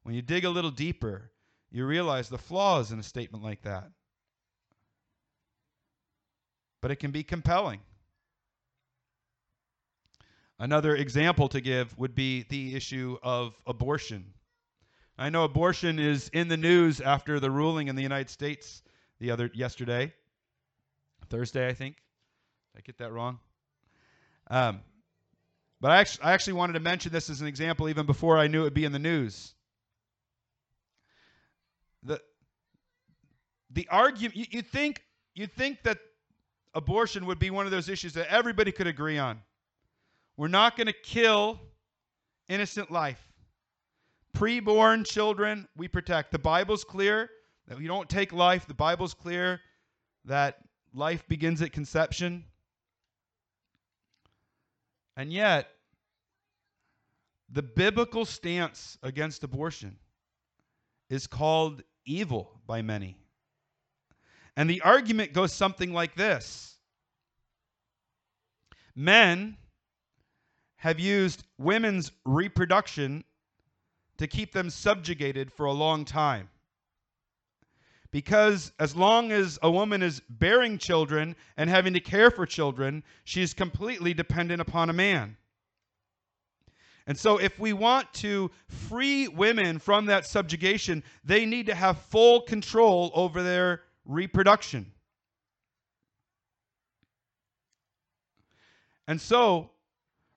When 0.02 0.16
you 0.16 0.24
dig 0.24 0.46
a 0.46 0.50
little 0.50 0.72
deeper, 0.72 1.32
you 1.70 1.86
realize 1.86 2.30
the 2.30 2.38
flaws 2.38 2.92
in 2.92 3.00
a 3.00 3.04
statement 3.04 3.44
like 3.44 3.62
that. 3.64 3.92
But 6.82 6.92
it 6.92 6.96
can 6.96 7.12
be 7.12 7.24
compelling. 7.24 7.82
Another 10.60 10.96
example 10.96 11.48
to 11.50 11.62
give 11.62 11.96
would 11.98 12.16
be 12.16 12.44
the 12.44 12.76
issue 12.76 13.18
of 13.22 13.54
abortion. 13.68 14.34
I 15.18 15.30
know 15.30 15.44
abortion 15.44 15.98
is 15.98 16.30
in 16.30 16.48
the 16.48 16.58
news 16.58 17.02
after 17.02 17.40
the 17.40 17.50
ruling 17.50 17.88
in 17.88 17.96
the 17.96 18.04
United 18.04 18.30
States 18.30 18.84
the 19.20 19.32
other 19.32 19.50
yesterday, 19.54 20.14
Thursday, 21.30 21.68
I 21.68 21.74
think. 21.74 21.96
Did 22.76 22.80
I 22.80 22.82
get 22.86 22.98
that 23.00 23.12
wrong? 23.12 23.40
Um, 24.50 24.82
but 25.82 25.92
I 25.92 25.98
actually, 25.98 26.24
I 26.24 26.34
actually 26.34 26.54
wanted 26.54 26.74
to 26.74 26.80
mention 26.80 27.12
this 27.12 27.30
as 27.30 27.42
an 27.42 27.48
example 27.48 27.90
even 27.90 28.06
before 28.06 28.38
I 28.38 28.48
knew 28.48 28.62
it 28.62 28.66
would 28.66 28.74
be 28.74 28.86
in 28.86 28.92
the 28.92 29.00
news. 29.00 29.54
The 32.04 32.22
the 33.72 33.88
argument 33.90 34.36
you, 34.36 34.46
you 34.50 34.62
think 34.62 35.04
you 35.34 35.48
think 35.48 35.84
that 35.84 35.98
abortion 36.74 37.26
would 37.26 37.40
be 37.40 37.50
one 37.50 37.66
of 37.66 37.72
those 37.72 37.90
issues 37.90 38.14
that 38.14 38.32
everybody 38.32 38.72
could 38.72 38.88
agree 38.88 39.18
on. 39.18 39.42
We're 40.38 40.48
not 40.48 40.78
going 40.78 40.88
to 40.88 40.94
kill 40.94 41.60
innocent 42.48 42.92
life. 42.92 43.22
Preborn 44.36 45.06
children, 45.06 45.68
we 45.76 45.88
protect. 45.88 46.32
The 46.32 46.40
Bible's 46.40 46.84
clear 46.84 47.30
that 47.68 47.78
we 47.78 47.88
don't 47.88 48.10
take 48.10 48.34
life. 48.34 48.68
The 48.68 48.74
Bible's 48.74 49.14
clear 49.14 49.62
that 50.26 50.58
life 50.94 51.28
begins 51.28 51.62
at 51.62 51.72
conception. 51.72 52.46
And 55.16 55.32
yet, 55.34 55.68
the 57.50 57.64
biblical 57.64 58.26
stance 58.26 58.98
against 59.02 59.44
abortion 59.44 59.98
is 61.10 61.28
called 61.28 61.82
evil 62.06 62.60
by 62.68 62.82
many. 62.82 63.18
And 64.56 64.70
the 64.70 64.82
argument 64.82 65.34
goes 65.34 65.54
something 65.54 65.94
like 65.94 66.16
this 66.16 66.78
Men 68.96 69.58
have 70.78 71.00
used 71.00 71.44
women's 71.58 72.12
reproduction 72.26 73.24
to 74.18 74.28
keep 74.28 74.52
them 74.54 74.70
subjugated 74.70 75.52
for 75.52 75.66
a 75.66 75.74
long 75.74 76.06
time. 76.06 76.50
Because 78.12 78.72
as 78.80 78.96
long 78.96 79.32
as 79.32 79.60
a 79.62 79.70
woman 79.70 80.02
is 80.02 80.22
bearing 80.30 80.78
children 80.78 81.36
and 81.58 81.70
having 81.70 81.94
to 81.94 82.00
care 82.00 82.32
for 82.32 82.46
children, 82.46 83.04
she 83.26 83.42
is 83.42 83.54
completely 83.54 84.14
dependent 84.14 84.62
upon 84.62 84.90
a 84.90 84.94
man. 84.94 85.38
And 87.06 87.18
so, 87.18 87.38
if 87.38 87.58
we 87.58 87.72
want 87.72 88.14
to 88.16 88.52
free 88.68 89.30
women 89.30 89.80
from 89.80 90.08
that 90.08 90.26
subjugation, 90.26 91.04
they 91.24 91.46
need 91.46 91.68
to 91.68 91.76
have 91.76 91.98
full 91.98 92.42
control 92.42 93.12
over 93.14 93.42
their 93.42 93.84
reproduction. 94.04 94.92
And 99.08 99.22
so, 99.22 99.70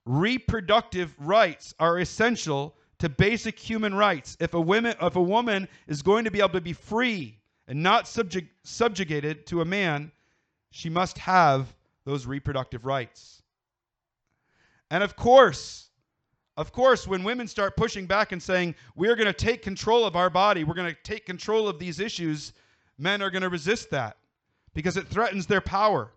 reproductive 0.04 1.12
rights 1.18 1.74
are 1.80 1.98
essential 1.98 2.76
to 3.00 3.08
basic 3.08 3.58
human 3.58 3.94
rights. 3.94 4.36
If 4.40 4.54
a 4.54 4.60
woman 4.60 4.94
if 5.02 5.16
a 5.16 5.22
woman 5.22 5.68
is 5.88 6.02
going 6.02 6.24
to 6.24 6.30
be 6.30 6.38
able 6.38 6.50
to 6.50 6.60
be 6.60 6.72
free 6.72 7.38
and 7.66 7.82
not 7.82 8.08
subjugated 8.08 9.46
to 9.46 9.60
a 9.60 9.64
man, 9.64 10.12
she 10.70 10.88
must 10.88 11.18
have 11.18 11.74
those 12.04 12.26
reproductive 12.26 12.86
rights. 12.86 13.42
And 14.90 15.02
of 15.02 15.16
course, 15.16 15.90
of 16.56 16.72
course, 16.72 17.06
when 17.06 17.24
women 17.24 17.46
start 17.48 17.76
pushing 17.76 18.06
back 18.06 18.32
and 18.32 18.42
saying, 18.42 18.74
we're 18.94 19.16
going 19.16 19.26
to 19.26 19.32
take 19.32 19.62
control 19.62 20.04
of 20.04 20.16
our 20.16 20.28
body, 20.28 20.64
we're 20.64 20.74
going 20.74 20.92
to 20.92 21.02
take 21.02 21.24
control 21.24 21.68
of 21.68 21.78
these 21.78 22.00
issues, 22.00 22.52
men 22.98 23.22
are 23.22 23.30
going 23.30 23.42
to 23.42 23.48
resist 23.48 23.90
that 23.90 24.16
because 24.74 24.96
it 24.96 25.06
threatens 25.06 25.46
their 25.46 25.60
power. 25.60 26.12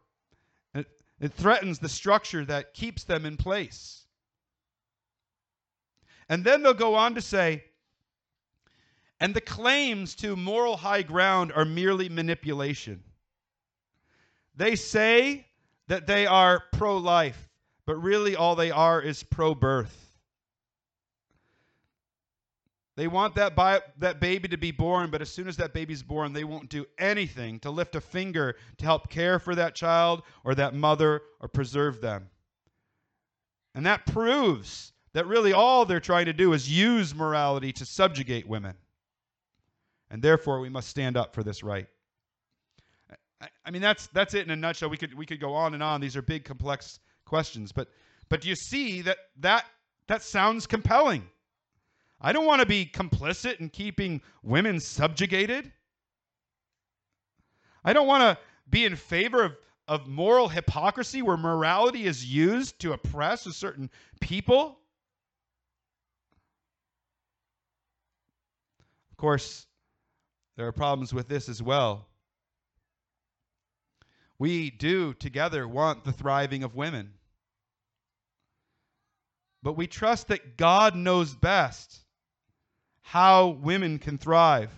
It, 0.74 0.88
it 1.22 1.34
threatens 1.34 1.80
the 1.80 1.88
structure 1.88 2.43
that 2.46 2.74
keeps 2.74 3.04
them 3.04 3.26
in 3.26 3.38
place. 3.38 4.03
And 6.34 6.43
then 6.43 6.63
they'll 6.63 6.74
go 6.74 6.96
on 6.96 7.13
to 7.13 7.22
say, 7.22 7.63
and 9.19 9.36
the 9.36 9.39
claims 9.39 10.15
to 10.15 10.36
moral 10.36 10.78
high 10.78 11.04
ground 11.04 11.52
are 11.56 11.63
merely 11.63 12.10
manipulation. 12.10 13.04
They 14.56 14.76
say 14.76 15.46
that 15.89 16.08
they 16.08 16.26
are 16.26 16.63
pro 16.74 16.98
life, 16.98 17.52
but 17.86 17.98
really 17.98 18.36
all 18.36 18.56
they 18.56 18.72
are 18.72 19.00
is 19.00 19.22
pro 19.22 19.54
birth. 19.54 20.12
They 22.96 23.08
want 23.08 23.36
that, 23.36 23.56
bi- 23.56 23.84
that 24.00 24.19
baby 24.19 24.48
to 24.48 24.58
be 24.58 24.72
born, 24.72 25.12
but 25.12 25.22
as 25.22 25.30
soon 25.30 25.48
as 25.48 25.58
that 25.58 25.72
baby's 25.72 26.02
born, 26.02 26.34
they 26.34 26.46
won't 26.46 26.69
do 26.69 26.88
anything 26.98 27.60
to 27.60 27.69
lift 27.69 27.96
a 27.96 28.02
finger 28.02 28.56
to 28.80 28.86
help 28.86 29.08
care 29.12 29.38
for 29.38 29.54
that 29.54 29.76
child 29.76 30.24
or 30.43 30.56
that 30.56 30.74
mother 30.74 31.22
or 31.39 31.48
preserve 31.48 32.02
them. 32.02 32.32
And 33.76 33.86
that 33.86 34.08
proves 34.08 34.93
that 35.13 35.28
really 35.28 35.54
all 35.54 35.86
they're 35.86 35.99
trying 35.99 36.26
to 36.26 36.34
do 36.34 36.54
is 36.54 36.69
use 36.69 37.13
morality 37.13 37.71
to 37.73 37.86
subjugate 37.86 38.47
women. 38.47 38.76
And 40.10 40.21
therefore, 40.21 40.60
we 40.60 40.69
must 40.69 40.89
stand 40.89 41.17
up 41.17 41.34
for 41.34 41.43
this 41.43 41.63
right. 41.63 41.88
I, 43.65 43.71
mean, 43.71 43.82
that's, 43.82 44.08
that's 44.08 44.34
it 44.34 44.45
in 44.45 44.52
a 44.52 44.56
nutshell. 44.56 44.89
We 44.89 44.97
could, 44.97 45.13
we 45.13 45.26
could 45.26 45.39
go 45.39 45.54
on 45.54 45.73
and 45.73 45.84
on. 45.84 45.99
These 46.02 46.15
are 46.15 46.21
big, 46.21 46.45
complex 46.45 46.99
questions. 47.26 47.71
But, 47.71 47.89
but 48.30 48.41
do 48.41 48.49
you 48.49 48.56
see 48.56 49.02
that, 49.02 49.17
that 49.39 49.65
that 50.08 50.23
sounds 50.23 50.67
compelling? 50.67 51.23
I 52.21 52.32
don't 52.32 52.45
want 52.45 52.62
to 52.62 52.65
be 52.65 52.86
complicit 52.86 53.60
in 53.60 53.69
keeping 53.69 54.21
women 54.43 54.80
subjugated. 54.80 55.71
I 57.84 57.91
don't 57.91 58.08
want 58.08 58.21
to 58.21 58.38
be 58.69 58.86
in 58.86 58.95
favor 58.95 59.43
of, 59.43 59.58
of 59.88 60.08
moral 60.08 60.47
hypocrisy 60.47 61.21
where 61.21 61.36
morality 61.36 62.06
is 62.06 62.26
used 62.26 62.80
to 62.80 62.93
oppress 62.93 63.45
a 63.45 63.52
certain 63.52 63.89
people. 64.21 64.80
Course, 69.24 69.68
there 70.58 70.68
are 70.68 70.74
problems 70.74 71.14
with 71.14 71.30
this 71.30 71.48
as 71.48 71.64
well. 71.64 72.10
We 74.38 74.70
do 74.70 75.14
together 75.14 75.66
want 75.66 76.04
the 76.04 76.12
thriving 76.12 76.62
of 76.66 76.76
women. 76.76 77.14
But 79.62 79.78
we 79.78 79.88
trust 79.88 80.28
that 80.28 80.58
God 80.58 80.94
knows 80.98 81.36
best 81.36 82.00
how 83.02 83.48
women 83.62 83.98
can 83.98 84.18
thrive. 84.18 84.72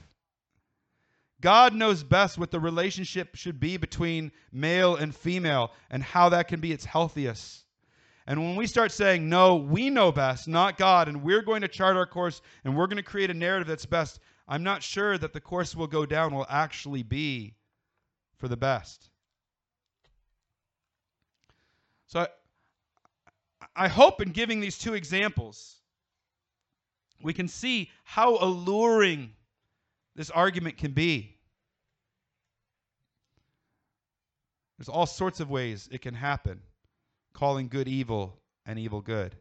God 1.42 1.74
knows 1.74 2.04
best 2.04 2.38
what 2.38 2.52
the 2.52 2.60
relationship 2.60 3.36
should 3.36 3.60
be 3.60 3.78
between 3.78 4.32
male 4.52 4.96
and 4.96 5.16
female 5.16 5.72
and 5.90 6.04
how 6.04 6.30
that 6.30 6.48
can 6.48 6.60
be 6.60 6.72
its 6.72 6.86
healthiest. 6.86 7.66
And 8.28 8.40
when 8.42 8.56
we 8.56 8.68
start 8.68 8.92
saying, 8.92 9.28
no, 9.28 9.56
we 9.56 9.90
know 9.90 10.12
best, 10.12 10.48
not 10.48 10.78
God, 10.78 11.08
and 11.08 11.24
we're 11.24 11.44
going 11.44 11.62
to 11.62 11.68
chart 11.68 11.98
our 11.98 12.06
course 12.06 12.44
and 12.64 12.76
we're 12.76 12.88
going 12.88 12.98
to 12.98 13.04
create 13.04 13.32
a 13.32 13.36
narrative 13.36 13.68
that's 13.68 13.86
best, 13.86 14.20
I'm 14.48 14.64
not 14.64 14.84
sure 14.84 15.18
that 15.18 15.34
the 15.34 15.42
course 15.42 15.76
will 15.76 15.88
go 15.88 16.06
down 16.06 16.34
will 16.34 16.46
actually 16.50 17.04
be 17.04 17.56
for 18.38 18.48
the 18.48 18.58
best. 18.58 19.10
So 22.08 22.20
I, 22.22 22.28
I 23.76 23.88
hope 23.88 24.22
in 24.22 24.30
giving 24.30 24.60
these 24.60 24.78
two 24.78 24.94
examples, 24.94 25.78
we 27.22 27.34
can 27.34 27.48
see 27.48 27.90
how 28.04 28.38
alluring 28.38 29.32
this 30.16 30.30
argument 30.30 30.78
can 30.78 30.92
be. 30.92 31.38
There's 34.78 34.90
all 34.90 35.06
sorts 35.06 35.40
of 35.40 35.50
ways 35.50 35.90
it 35.92 36.02
can 36.02 36.14
happen, 36.14 36.62
calling 37.34 37.68
good 37.68 37.88
evil 37.88 38.40
and 38.66 38.78
evil 38.78 39.02
good. 39.02 39.36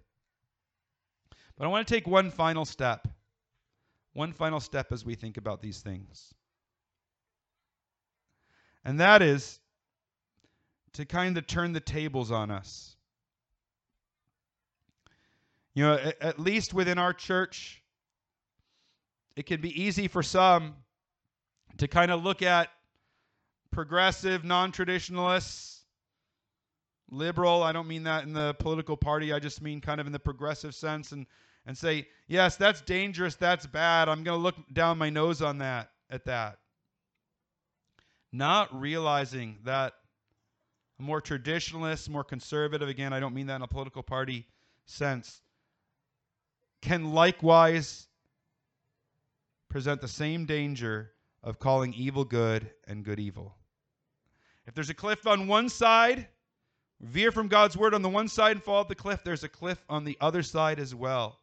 But 1.56 1.64
I 1.64 1.68
want 1.68 1.86
to 1.86 1.94
take 1.94 2.06
one 2.06 2.30
final 2.30 2.64
step 2.64 3.08
one 4.14 4.32
final 4.32 4.60
step 4.60 4.92
as 4.92 5.04
we 5.04 5.14
think 5.14 5.36
about 5.36 5.60
these 5.60 5.80
things. 5.80 6.32
And 8.84 9.00
that 9.00 9.22
is 9.22 9.60
to 10.94 11.04
kind 11.04 11.36
of 11.36 11.46
turn 11.46 11.72
the 11.72 11.80
tables 11.80 12.30
on 12.30 12.50
us. 12.50 12.96
You 15.74 15.84
know, 15.84 15.94
at, 15.94 16.22
at 16.22 16.38
least 16.38 16.72
within 16.72 16.98
our 16.98 17.12
church, 17.12 17.82
it 19.36 19.46
can 19.46 19.60
be 19.60 19.82
easy 19.82 20.06
for 20.06 20.22
some 20.22 20.76
to 21.78 21.88
kind 21.88 22.12
of 22.12 22.22
look 22.22 22.42
at 22.42 22.68
progressive, 23.72 24.44
non 24.44 24.70
traditionalists, 24.70 25.82
liberal. 27.10 27.64
I 27.64 27.72
don't 27.72 27.88
mean 27.88 28.04
that 28.04 28.22
in 28.22 28.32
the 28.32 28.54
political 28.54 28.96
party, 28.96 29.32
I 29.32 29.40
just 29.40 29.60
mean 29.60 29.80
kind 29.80 30.00
of 30.00 30.06
in 30.06 30.12
the 30.12 30.20
progressive 30.20 30.76
sense 30.76 31.10
and, 31.10 31.26
and 31.66 31.76
say, 31.76 32.06
yes, 32.26 32.56
that's 32.56 32.80
dangerous, 32.82 33.36
that's 33.36 33.66
bad. 33.66 34.08
I'm 34.08 34.22
going 34.22 34.38
to 34.38 34.42
look 34.42 34.56
down 34.72 34.98
my 34.98 35.10
nose 35.10 35.42
on 35.42 35.58
that, 35.58 35.90
at 36.10 36.24
that. 36.26 36.58
Not 38.32 38.78
realizing 38.78 39.58
that 39.64 39.94
a 40.98 41.02
more 41.02 41.20
traditionalist, 41.20 42.08
more 42.08 42.24
conservative, 42.24 42.88
again, 42.88 43.12
I 43.12 43.20
don't 43.20 43.34
mean 43.34 43.46
that 43.46 43.56
in 43.56 43.62
a 43.62 43.68
political 43.68 44.02
party 44.02 44.46
sense, 44.86 45.40
can 46.82 47.12
likewise 47.12 48.06
present 49.68 50.00
the 50.00 50.08
same 50.08 50.44
danger 50.44 51.10
of 51.42 51.58
calling 51.58 51.94
evil 51.94 52.24
good 52.24 52.70
and 52.86 53.04
good 53.04 53.18
evil. 53.18 53.56
If 54.66 54.74
there's 54.74 54.90
a 54.90 54.94
cliff 54.94 55.26
on 55.26 55.46
one 55.46 55.68
side, 55.68 56.28
veer 57.00 57.32
from 57.32 57.48
God's 57.48 57.76
word 57.76 57.94
on 57.94 58.02
the 58.02 58.08
one 58.08 58.28
side 58.28 58.52
and 58.52 58.62
fall 58.62 58.76
off 58.76 58.88
the 58.88 58.94
cliff, 58.94 59.22
there's 59.24 59.44
a 59.44 59.48
cliff 59.48 59.82
on 59.88 60.04
the 60.04 60.16
other 60.20 60.42
side 60.42 60.78
as 60.78 60.94
well. 60.94 61.38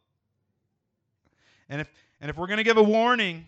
And 1.72 1.80
if 1.80 1.90
and 2.20 2.28
if 2.28 2.36
we're 2.36 2.48
going 2.48 2.58
to 2.58 2.64
give 2.64 2.76
a 2.76 2.82
warning, 2.82 3.46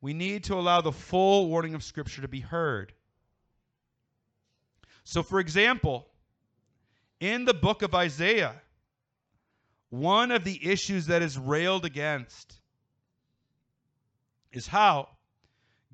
we 0.00 0.14
need 0.14 0.44
to 0.44 0.54
allow 0.54 0.80
the 0.80 0.90
full 0.90 1.48
warning 1.48 1.74
of 1.74 1.84
scripture 1.84 2.22
to 2.22 2.28
be 2.28 2.40
heard. 2.40 2.94
So 5.04 5.22
for 5.22 5.38
example, 5.38 6.06
in 7.20 7.44
the 7.44 7.52
book 7.52 7.82
of 7.82 7.94
Isaiah, 7.94 8.54
one 9.90 10.30
of 10.30 10.44
the 10.44 10.58
issues 10.66 11.08
that 11.08 11.20
is 11.20 11.36
railed 11.36 11.84
against 11.84 12.54
is 14.50 14.66
how 14.66 15.10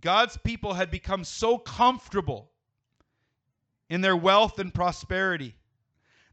God's 0.00 0.36
people 0.36 0.74
had 0.74 0.92
become 0.92 1.24
so 1.24 1.58
comfortable 1.58 2.52
in 3.90 4.00
their 4.00 4.16
wealth 4.16 4.60
and 4.60 4.72
prosperity 4.72 5.56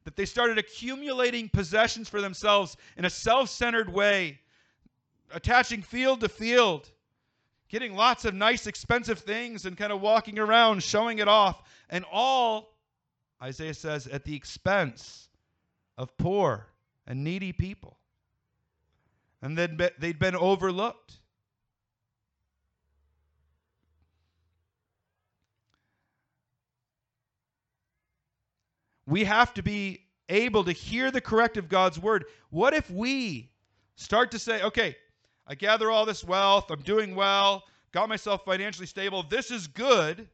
that 0.03 0.15
they 0.15 0.25
started 0.25 0.57
accumulating 0.57 1.49
possessions 1.49 2.09
for 2.09 2.21
themselves 2.21 2.77
in 2.97 3.05
a 3.05 3.09
self 3.09 3.49
centered 3.49 3.91
way, 3.91 4.39
attaching 5.33 5.81
field 5.81 6.21
to 6.21 6.29
field, 6.29 6.89
getting 7.69 7.95
lots 7.95 8.25
of 8.25 8.33
nice, 8.33 8.67
expensive 8.67 9.19
things, 9.19 9.65
and 9.65 9.77
kind 9.77 9.91
of 9.91 10.01
walking 10.01 10.39
around 10.39 10.83
showing 10.83 11.19
it 11.19 11.27
off. 11.27 11.63
And 11.89 12.05
all, 12.11 12.73
Isaiah 13.41 13.73
says, 13.73 14.07
at 14.07 14.23
the 14.25 14.35
expense 14.35 15.29
of 15.97 16.15
poor 16.17 16.67
and 17.07 17.23
needy 17.23 17.51
people. 17.51 17.97
And 19.41 19.55
be, 19.55 19.89
they'd 19.99 20.19
been 20.19 20.35
overlooked. 20.35 21.19
We 29.09 29.23
have 29.23 29.55
to 29.55 29.63
be 29.63 30.05
able 30.29 30.63
to 30.65 30.71
hear 30.71 31.09
the 31.09 31.19
corrective 31.19 31.63
of 31.63 31.69
God's 31.69 31.97
word. 31.97 32.25
What 32.51 32.75
if 32.75 32.91
we 32.91 33.49
start 33.95 34.29
to 34.31 34.39
say, 34.39 34.61
okay, 34.61 34.95
I 35.47 35.55
gather 35.55 35.89
all 35.89 36.05
this 36.05 36.23
wealth, 36.23 36.69
I'm 36.69 36.83
doing 36.83 37.15
well, 37.15 37.63
got 37.91 38.07
myself 38.07 38.45
financially 38.45 38.85
stable, 38.85 39.23
this 39.23 39.49
is 39.49 39.65
good, 39.65 40.29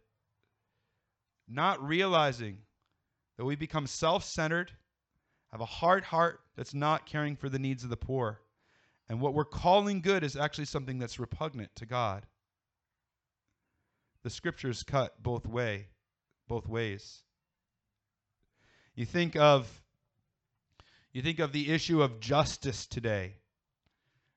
not 1.48 1.82
realizing 1.82 2.58
that 3.38 3.46
we 3.46 3.56
become 3.56 3.88
self 3.88 4.26
centered, 4.26 4.72
have 5.54 5.62
a 5.62 5.66
hard 5.66 6.04
heart 6.04 6.42
that's 6.58 6.74
not 6.74 7.06
caring 7.06 7.38
for 7.38 7.48
the 7.48 7.60
needs 7.60 7.86
of 7.86 7.90
the 7.90 7.96
poor. 7.96 8.42
And 9.08 9.22
what 9.22 9.34
we're 9.34 9.46
calling 9.46 10.02
good 10.02 10.22
is 10.22 10.36
actually 10.36 10.66
something 10.66 11.00
that's 11.00 11.18
repugnant 11.18 11.74
to 11.78 11.86
God. 11.86 12.26
The 14.24 14.30
scriptures 14.30 14.84
cut 14.84 15.24
both 15.24 15.46
way, 15.46 15.88
both 16.50 16.68
ways. 16.68 17.22
You 18.96 19.06
think 19.06 19.36
of 19.36 19.82
you 21.12 21.22
think 21.22 21.40
of 21.40 21.52
the 21.52 21.72
issue 21.72 22.02
of 22.02 22.20
justice 22.20 22.86
today. 22.86 23.34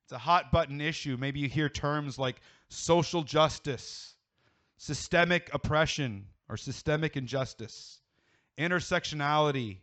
It's 0.05 0.13
a 0.13 0.19
hot 0.19 0.51
button 0.53 0.81
issue. 0.81 1.17
Maybe 1.19 1.41
you 1.41 1.49
hear 1.49 1.69
terms 1.69 2.19
like 2.19 2.41
social 2.69 3.23
justice, 3.23 4.15
systemic 4.77 5.51
oppression 5.53 6.27
or 6.49 6.57
systemic 6.57 7.17
injustice, 7.17 8.01
intersectionality, 8.57 9.79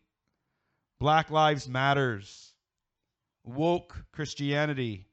Black 0.99 1.29
Lives 1.29 1.67
Matters, 1.67 2.53
woke 3.43 4.05
Christianity, 4.11 5.05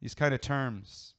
these 0.00 0.14
kind 0.14 0.34
of 0.34 0.40
terms. 0.40 1.14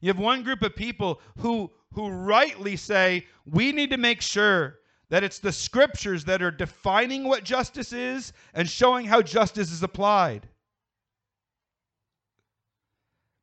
You 0.00 0.08
have 0.08 0.18
one 0.18 0.42
group 0.42 0.62
of 0.62 0.74
people 0.74 1.20
who 1.38 1.70
who 1.92 2.08
rightly 2.08 2.76
say 2.76 3.26
we 3.46 3.70
need 3.72 3.90
to 3.90 3.96
make 3.96 4.20
sure 4.20 4.78
that 5.10 5.24
it's 5.24 5.38
the 5.38 5.52
scriptures 5.52 6.24
that 6.24 6.42
are 6.42 6.50
defining 6.50 7.24
what 7.24 7.44
justice 7.44 7.92
is 7.92 8.32
and 8.54 8.68
showing 8.68 9.06
how 9.06 9.22
justice 9.22 9.70
is 9.70 9.82
applied. 9.82 10.48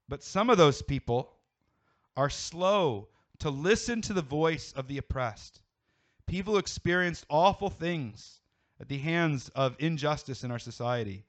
But 0.08 0.24
some 0.24 0.50
of 0.50 0.58
those 0.58 0.82
people 0.82 1.32
are 2.18 2.30
slow 2.30 3.08
to 3.40 3.50
listen 3.50 4.02
to 4.02 4.14
the 4.14 4.22
voice 4.22 4.74
of 4.76 4.88
the 4.88 4.98
oppressed. 4.98 5.62
People 6.28 6.58
experienced 6.58 7.26
awful 7.30 7.70
things 7.70 8.42
at 8.80 8.90
the 8.90 8.98
hands 8.98 9.50
of 9.56 9.76
injustice 9.80 10.44
in 10.44 10.52
our 10.52 10.60
society. 10.60 11.26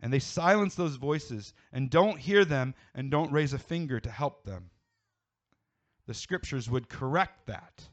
And 0.00 0.12
they 0.12 0.18
silence 0.18 0.74
those 0.74 0.96
voices 0.96 1.54
and 1.72 1.90
don't 1.90 2.18
hear 2.18 2.44
them 2.44 2.74
and 2.94 3.10
don't 3.10 3.32
raise 3.32 3.52
a 3.52 3.58
finger 3.58 3.98
to 4.00 4.10
help 4.10 4.44
them. 4.44 4.70
The 6.06 6.14
scriptures 6.14 6.70
would 6.70 6.88
correct 6.88 7.46
that. 7.46 7.88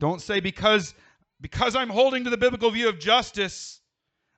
Don't 0.00 0.22
say 0.22 0.40
because 0.40 0.94
because 1.40 1.76
I'm 1.76 1.90
holding 1.90 2.24
to 2.24 2.30
the 2.30 2.36
biblical 2.36 2.70
view 2.70 2.88
of 2.88 2.98
justice, 2.98 3.80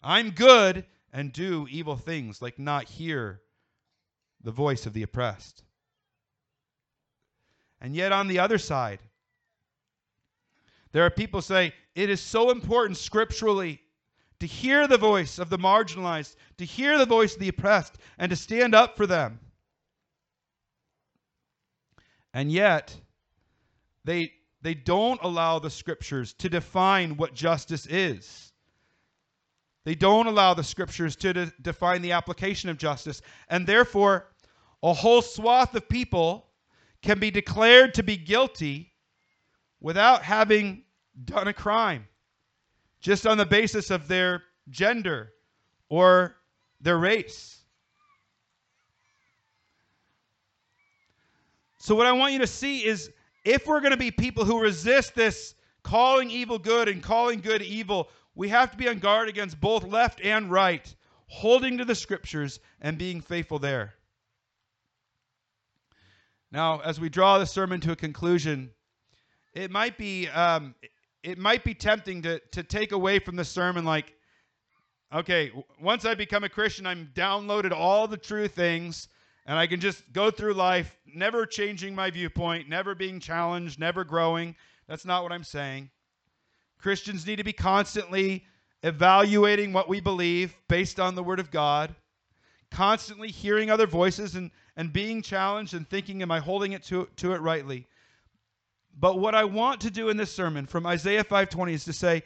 I'm 0.03 0.31
good 0.31 0.85
and 1.13 1.33
do 1.33 1.67
evil 1.71 1.97
things 1.97 2.43
like 2.43 2.59
not 2.59 2.85
hear 2.85 3.41
the 4.43 4.53
voice 4.53 4.87
of 4.87 4.93
the 4.93 5.03
oppressed. 5.03 5.63
And 7.81 7.97
yet 7.97 8.13
on 8.13 8.29
the 8.29 8.39
other 8.39 8.59
side, 8.59 9.01
there 10.93 11.05
are 11.05 11.11
people 11.11 11.43
say 11.43 11.73
it 11.95 12.11
is 12.11 12.21
so 12.21 12.51
important 12.51 12.97
scripturally 12.97 13.81
to 14.41 14.47
hear 14.47 14.87
the 14.87 14.99
voice 14.99 15.39
of 15.39 15.49
the 15.49 15.59
marginalized, 15.59 16.37
to 16.59 16.65
hear 16.65 16.99
the 16.99 17.07
voice 17.07 17.35
of 17.35 17.41
the 17.41 17.49
oppressed, 17.49 17.99
and 18.19 18.31
to 18.31 18.37
stand 18.37 18.75
up 18.75 18.97
for 18.97 19.07
them. 19.07 19.39
And 22.35 22.51
yet, 22.51 22.95
they 24.05 24.33
they 24.63 24.75
don't 24.75 25.21
allow 25.23 25.59
the 25.59 25.71
scriptures 25.71 26.33
to 26.35 26.49
define 26.49 27.17
what 27.17 27.35
justice 27.35 27.87
is. 27.87 28.53
They 29.85 29.97
don't 29.97 30.29
allow 30.29 30.55
the 30.55 30.63
scriptures 30.63 31.17
to 31.17 31.33
de- 31.33 31.53
define 31.61 32.03
the 32.03 32.13
application 32.13 32.71
of 32.71 32.79
justice. 32.79 33.21
And 33.49 33.67
therefore, 33.67 34.29
a 34.83 34.93
whole 34.93 35.21
swath 35.21 35.75
of 35.75 35.89
people 35.89 36.47
can 37.03 37.19
be 37.19 37.33
declared 37.33 37.95
to 37.95 38.05
be 38.05 38.17
guilty 38.17 38.93
without 39.81 40.23
having 40.23 40.85
done 41.25 41.49
a 41.49 41.53
crime, 41.53 42.07
just 43.01 43.27
on 43.27 43.39
the 43.39 43.47
basis 43.47 43.91
of 43.91 44.07
their 44.07 44.45
gender 44.71 45.33
or 45.89 46.37
their 46.81 46.99
race. 46.99 47.59
So, 51.79 51.97
what 51.97 52.07
I 52.07 52.13
want 52.13 52.33
you 52.33 52.39
to 52.39 52.47
see 52.47 52.85
is 52.85 53.11
if 53.45 53.67
we're 53.67 53.81
going 53.81 53.93
to 53.93 53.97
be 53.97 54.11
people 54.11 54.45
who 54.45 54.61
resist 54.61 55.15
this 55.15 55.55
calling 55.83 56.31
evil 56.31 56.59
good 56.59 56.89
and 56.89 57.03
calling 57.03 57.41
good 57.41 57.63
evil, 57.63 58.09
we 58.35 58.49
have 58.49 58.71
to 58.71 58.77
be 58.77 58.89
on 58.89 58.99
guard 58.99 59.29
against 59.29 59.61
both 59.61 59.85
left 59.85 60.21
and 60.23 60.51
right, 60.51 60.95
holding 61.27 61.79
to 61.79 61.85
the 61.85 61.95
scriptures 61.95 62.61
and 62.81 62.99
being 62.99 63.21
faithful 63.21 63.59
there. 63.59 63.95
Now, 66.51 66.81
as 66.81 67.01
we 67.01 67.09
draw 67.09 67.39
the 67.39 67.47
sermon 67.47 67.81
to 67.81 67.93
a 67.93 67.97
conclusion, 67.97 68.71
it 69.55 69.71
might 69.71 69.97
be 69.97 70.29
um, 70.29 70.75
it 71.23 71.39
might 71.39 71.65
be 71.65 71.75
tempting 71.75 72.23
to 72.23 72.41
to 72.53 72.63
take 72.63 72.93
away 72.93 73.19
from 73.19 73.37
the 73.37 73.45
sermon 73.45 73.85
like, 73.85 74.15
okay, 75.15 75.51
once 75.81 76.05
I 76.05 76.15
become 76.15 76.45
a 76.45 76.49
Christian, 76.49 76.87
I'm 76.87 77.11
downloaded 77.15 77.73
all 77.73 78.07
the 78.07 78.19
true 78.19 78.49
things, 78.49 79.09
and 79.47 79.59
I 79.59 79.67
can 79.67 79.81
just 79.81 80.13
go 80.13 80.31
through 80.31 80.55
life 80.55 80.97
never 81.07 81.47
changing 81.47 81.95
my 81.95 82.11
viewpoint, 82.11 82.69
never 82.69 82.95
being 82.95 83.21
challenged, 83.21 83.79
never 83.79 84.05
growing. 84.05 84.55
That's 84.87 85.05
not 85.05 85.23
what 85.23 85.33
I'm 85.33 85.45
saying. 85.45 85.91
Christians 86.79 87.27
need 87.27 87.37
to 87.37 87.45
be 87.45 87.53
constantly 87.53 88.45
evaluating 88.83 89.73
what 89.73 89.89
we 89.89 90.01
believe 90.01 90.57
based 90.69 90.99
on 90.99 91.15
the 91.15 91.23
Word 91.23 91.41
of 91.41 91.51
God, 91.51 91.95
constantly 92.71 93.29
hearing 93.29 93.71
other 93.71 93.87
voices 93.87 94.35
and, 94.35 94.51
and 94.77 94.93
being 94.93 95.23
challenged 95.23 95.75
and 95.75 95.89
thinking, 95.89 96.23
Am 96.23 96.31
I 96.31 96.41
holding 96.41 96.73
it 96.73 96.83
to, 96.85 97.09
to 97.17 97.33
it 97.33 97.41
rightly? 97.41 97.87
But 98.99 99.19
what 99.19 99.35
I 99.35 99.45
want 99.45 99.81
to 99.83 99.91
do 99.91 100.09
in 100.09 100.17
this 100.17 100.33
sermon 100.33 100.67
from 100.67 100.87
Isaiah 100.87 101.25
5:20 101.25 101.73
is 101.73 101.85
to 101.85 101.93
say, 101.93 102.23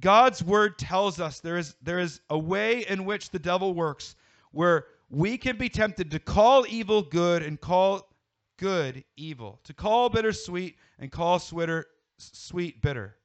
God's 0.00 0.42
word 0.42 0.78
tells 0.78 1.20
us 1.20 1.40
there 1.40 1.56
is 1.56 1.74
there 1.82 1.98
is 1.98 2.20
a 2.30 2.38
way 2.38 2.84
in 2.88 3.04
which 3.04 3.30
the 3.30 3.38
devil 3.38 3.74
works 3.74 4.16
where 4.52 4.86
we 5.10 5.36
can 5.36 5.56
be 5.56 5.68
tempted 5.68 6.10
to 6.12 6.20
call 6.20 6.64
evil 6.68 7.02
good 7.02 7.42
and 7.42 7.60
call 7.60 8.08
good 8.56 9.04
evil, 9.16 9.58
to 9.64 9.74
call 9.74 10.08
bitter 10.08 10.32
sweet 10.32 10.76
and 10.98 11.10
call 11.10 11.38
sweeter, 11.38 11.86
sweet 12.18 12.80
bitter. 12.80 13.16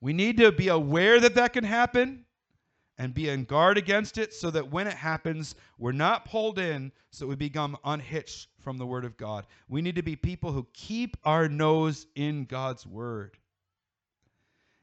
We 0.00 0.14
need 0.14 0.38
to 0.38 0.50
be 0.50 0.68
aware 0.68 1.20
that 1.20 1.34
that 1.34 1.52
can 1.52 1.64
happen 1.64 2.24
and 2.96 3.12
be 3.12 3.30
on 3.30 3.44
guard 3.44 3.76
against 3.76 4.16
it 4.16 4.32
so 4.32 4.50
that 4.50 4.70
when 4.70 4.86
it 4.86 4.94
happens, 4.94 5.54
we're 5.78 5.92
not 5.92 6.24
pulled 6.24 6.58
in 6.58 6.92
so 7.10 7.26
we 7.26 7.34
become 7.34 7.76
unhitched 7.84 8.48
from 8.58 8.78
the 8.78 8.86
Word 8.86 9.04
of 9.04 9.16
God. 9.16 9.46
We 9.68 9.82
need 9.82 9.96
to 9.96 10.02
be 10.02 10.16
people 10.16 10.52
who 10.52 10.66
keep 10.72 11.16
our 11.24 11.48
nose 11.48 12.06
in 12.14 12.44
God's 12.44 12.86
Word. 12.86 13.36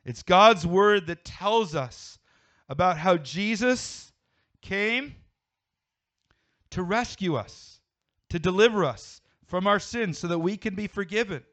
It's 0.05 0.23
God's 0.23 0.65
Word 0.65 1.07
that 1.07 1.25
tells 1.25 1.73
us 1.73 2.19
about 2.69 2.97
how 2.97 3.17
Jesus 3.17 4.06
came 4.61 5.15
to 6.71 6.83
rescue 6.83 7.35
us, 7.35 7.79
to 8.29 8.39
deliver 8.39 8.83
us 8.85 9.21
from 9.45 9.67
our 9.67 9.79
sins 9.79 10.17
so 10.17 10.27
that 10.27 10.39
we 10.39 10.57
can 10.57 10.75
be 10.75 10.87
forgiven. 10.87 11.43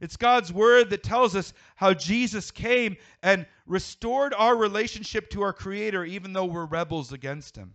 It's 0.00 0.16
God's 0.16 0.52
word 0.52 0.90
that 0.90 1.02
tells 1.02 1.34
us 1.34 1.54
how 1.74 1.94
Jesus 1.94 2.50
came 2.50 2.96
and 3.22 3.46
restored 3.66 4.34
our 4.34 4.56
relationship 4.56 5.30
to 5.30 5.42
our 5.42 5.52
Creator, 5.52 6.04
even 6.04 6.32
though 6.32 6.44
we're 6.44 6.66
rebels 6.66 7.12
against 7.12 7.56
Him. 7.56 7.74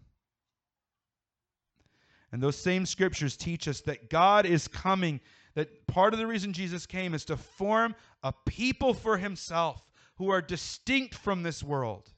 And 2.32 2.41
those 2.41 2.56
same 2.56 2.86
scriptures 2.86 3.36
teach 3.36 3.68
us 3.68 3.82
that 3.82 4.10
God 4.10 4.45
is 4.45 4.68
coming, 4.68 5.20
that 5.56 5.88
part 5.88 6.14
of 6.14 6.20
the 6.20 6.28
reason 6.28 6.54
Jesus 6.54 6.86
came 6.86 7.14
is 7.14 7.26
to 7.26 7.38
form 7.38 7.95
a 8.24 8.34
people 8.45 8.93
for 8.93 9.18
Himself 9.18 9.84
who 10.16 10.30
are 10.30 10.41
distinct 10.41 11.16
from 11.16 11.43
this 11.43 11.64
world. 11.64 12.12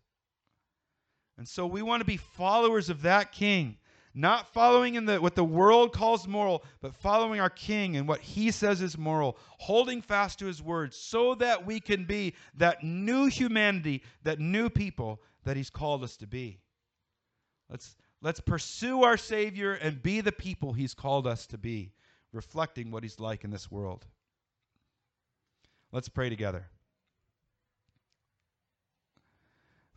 And 1.38 1.48
so 1.48 1.66
we 1.66 1.82
want 1.82 2.02
to 2.02 2.06
be 2.06 2.18
followers 2.18 2.90
of 2.90 3.02
that 3.04 3.32
King 3.32 3.78
not 4.14 4.54
following 4.54 4.96
in 4.96 5.06
the 5.06 5.20
what 5.20 5.36
the 5.36 5.44
world 5.44 5.92
calls 5.92 6.28
moral, 6.28 6.64
but 6.82 6.94
following 6.96 7.40
our 7.40 7.50
King 7.50 7.98
and 7.98 8.08
what 8.08 8.22
He 8.22 8.52
says 8.52 8.82
is 8.82 8.98
moral, 8.98 9.38
holding 9.58 10.02
fast 10.02 10.40
to 10.40 10.46
His 10.46 10.62
word, 10.62 10.94
so 10.94 11.36
that 11.36 11.66
we 11.66 11.80
can 11.80 12.06
be 12.06 12.36
that 12.58 12.84
new 12.84 13.26
humanity, 13.26 14.04
that 14.24 14.40
new 14.40 14.70
people 14.70 15.22
that 15.44 15.58
He's 15.58 15.70
called 15.70 16.04
us 16.04 16.16
to 16.18 16.28
be. 16.28 16.60
Let's 17.70 17.96
let's 18.22 18.40
pursue 18.40 19.04
our 19.04 19.18
Savior 19.18 19.74
and 19.74 20.02
be 20.02 20.22
the 20.22 20.32
people 20.32 20.74
He's 20.74 20.94
called 20.94 21.26
us 21.26 21.48
to 21.48 21.58
be, 21.58 21.94
reflecting 22.32 22.92
what 22.92 23.04
He's 23.04 23.20
like 23.20 23.44
in 23.44 23.50
this 23.50 23.72
world. 23.72 24.06
Let's 25.92 26.10
pray 26.10 26.30
together. 26.30 26.68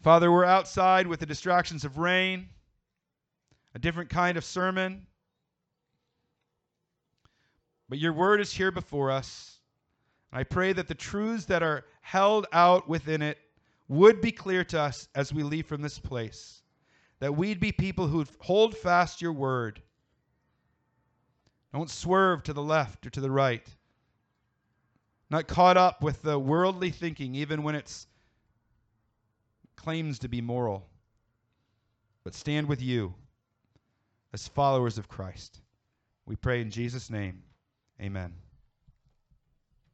Father, 0.03 0.31
we're 0.31 0.45
outside 0.45 1.07
with 1.07 1.21
the 1.21 1.27
distractions 1.27 1.85
of 1.85 1.99
rain 1.99 2.49
a 3.77 3.79
different 3.79 4.09
kind 4.09 4.39
of 4.39 4.45
sermon. 4.45 5.07
But 7.91 7.99
your 7.99 8.15
word 8.15 8.41
is 8.41 8.51
here 8.51 8.71
before 8.71 9.11
us. 9.11 9.59
I 10.33 10.45
pray 10.45 10.73
that 10.73 10.89
the 10.89 10.95
truths 10.95 11.45
that 11.45 11.63
are 11.63 11.85
held 12.01 12.47
out 12.55 12.89
within 12.89 13.21
it 13.21 13.37
would 13.89 14.23
be 14.23 14.33
clear 14.33 14.65
to 14.65 14.81
us 14.81 15.09
as 15.15 15.31
we 15.31 15.43
leave 15.43 15.67
from 15.67 15.83
this 15.83 15.99
place. 15.99 16.63
That 17.21 17.37
we'd 17.37 17.61
be 17.61 17.71
people 17.71 18.09
who 18.09 18.25
hold 18.39 18.75
fast 18.75 19.21
your 19.21 19.35
word. 19.35 19.83
Don't 21.75 21.91
swerve 21.91 22.43
to 22.45 22.55
the 22.55 22.63
left 22.63 23.07
or 23.07 23.11
to 23.11 23.21
the 23.21 23.31
right. 23.31 23.69
Not 25.29 25.49
caught 25.49 25.77
up 25.77 26.03
with 26.03 26.23
the 26.23 26.39
worldly 26.39 26.91
thinking, 26.91 27.35
even 27.35 27.63
when 27.63 27.75
it 27.75 28.07
claims 29.77 30.19
to 30.21 30.29
be 30.29 30.41
moral. 30.41 30.87
But 32.25 32.35
stand 32.35 32.69
with 32.69 32.83
you 32.83 33.15
as 34.33 34.49
followers 34.49 34.99
of 34.99 35.09
Christ. 35.09 35.61
We 36.27 36.37
pray 36.37 36.61
in 36.61 36.71
Jesus' 36.71 37.09
name. 37.09 37.43
Amen. 38.01 38.33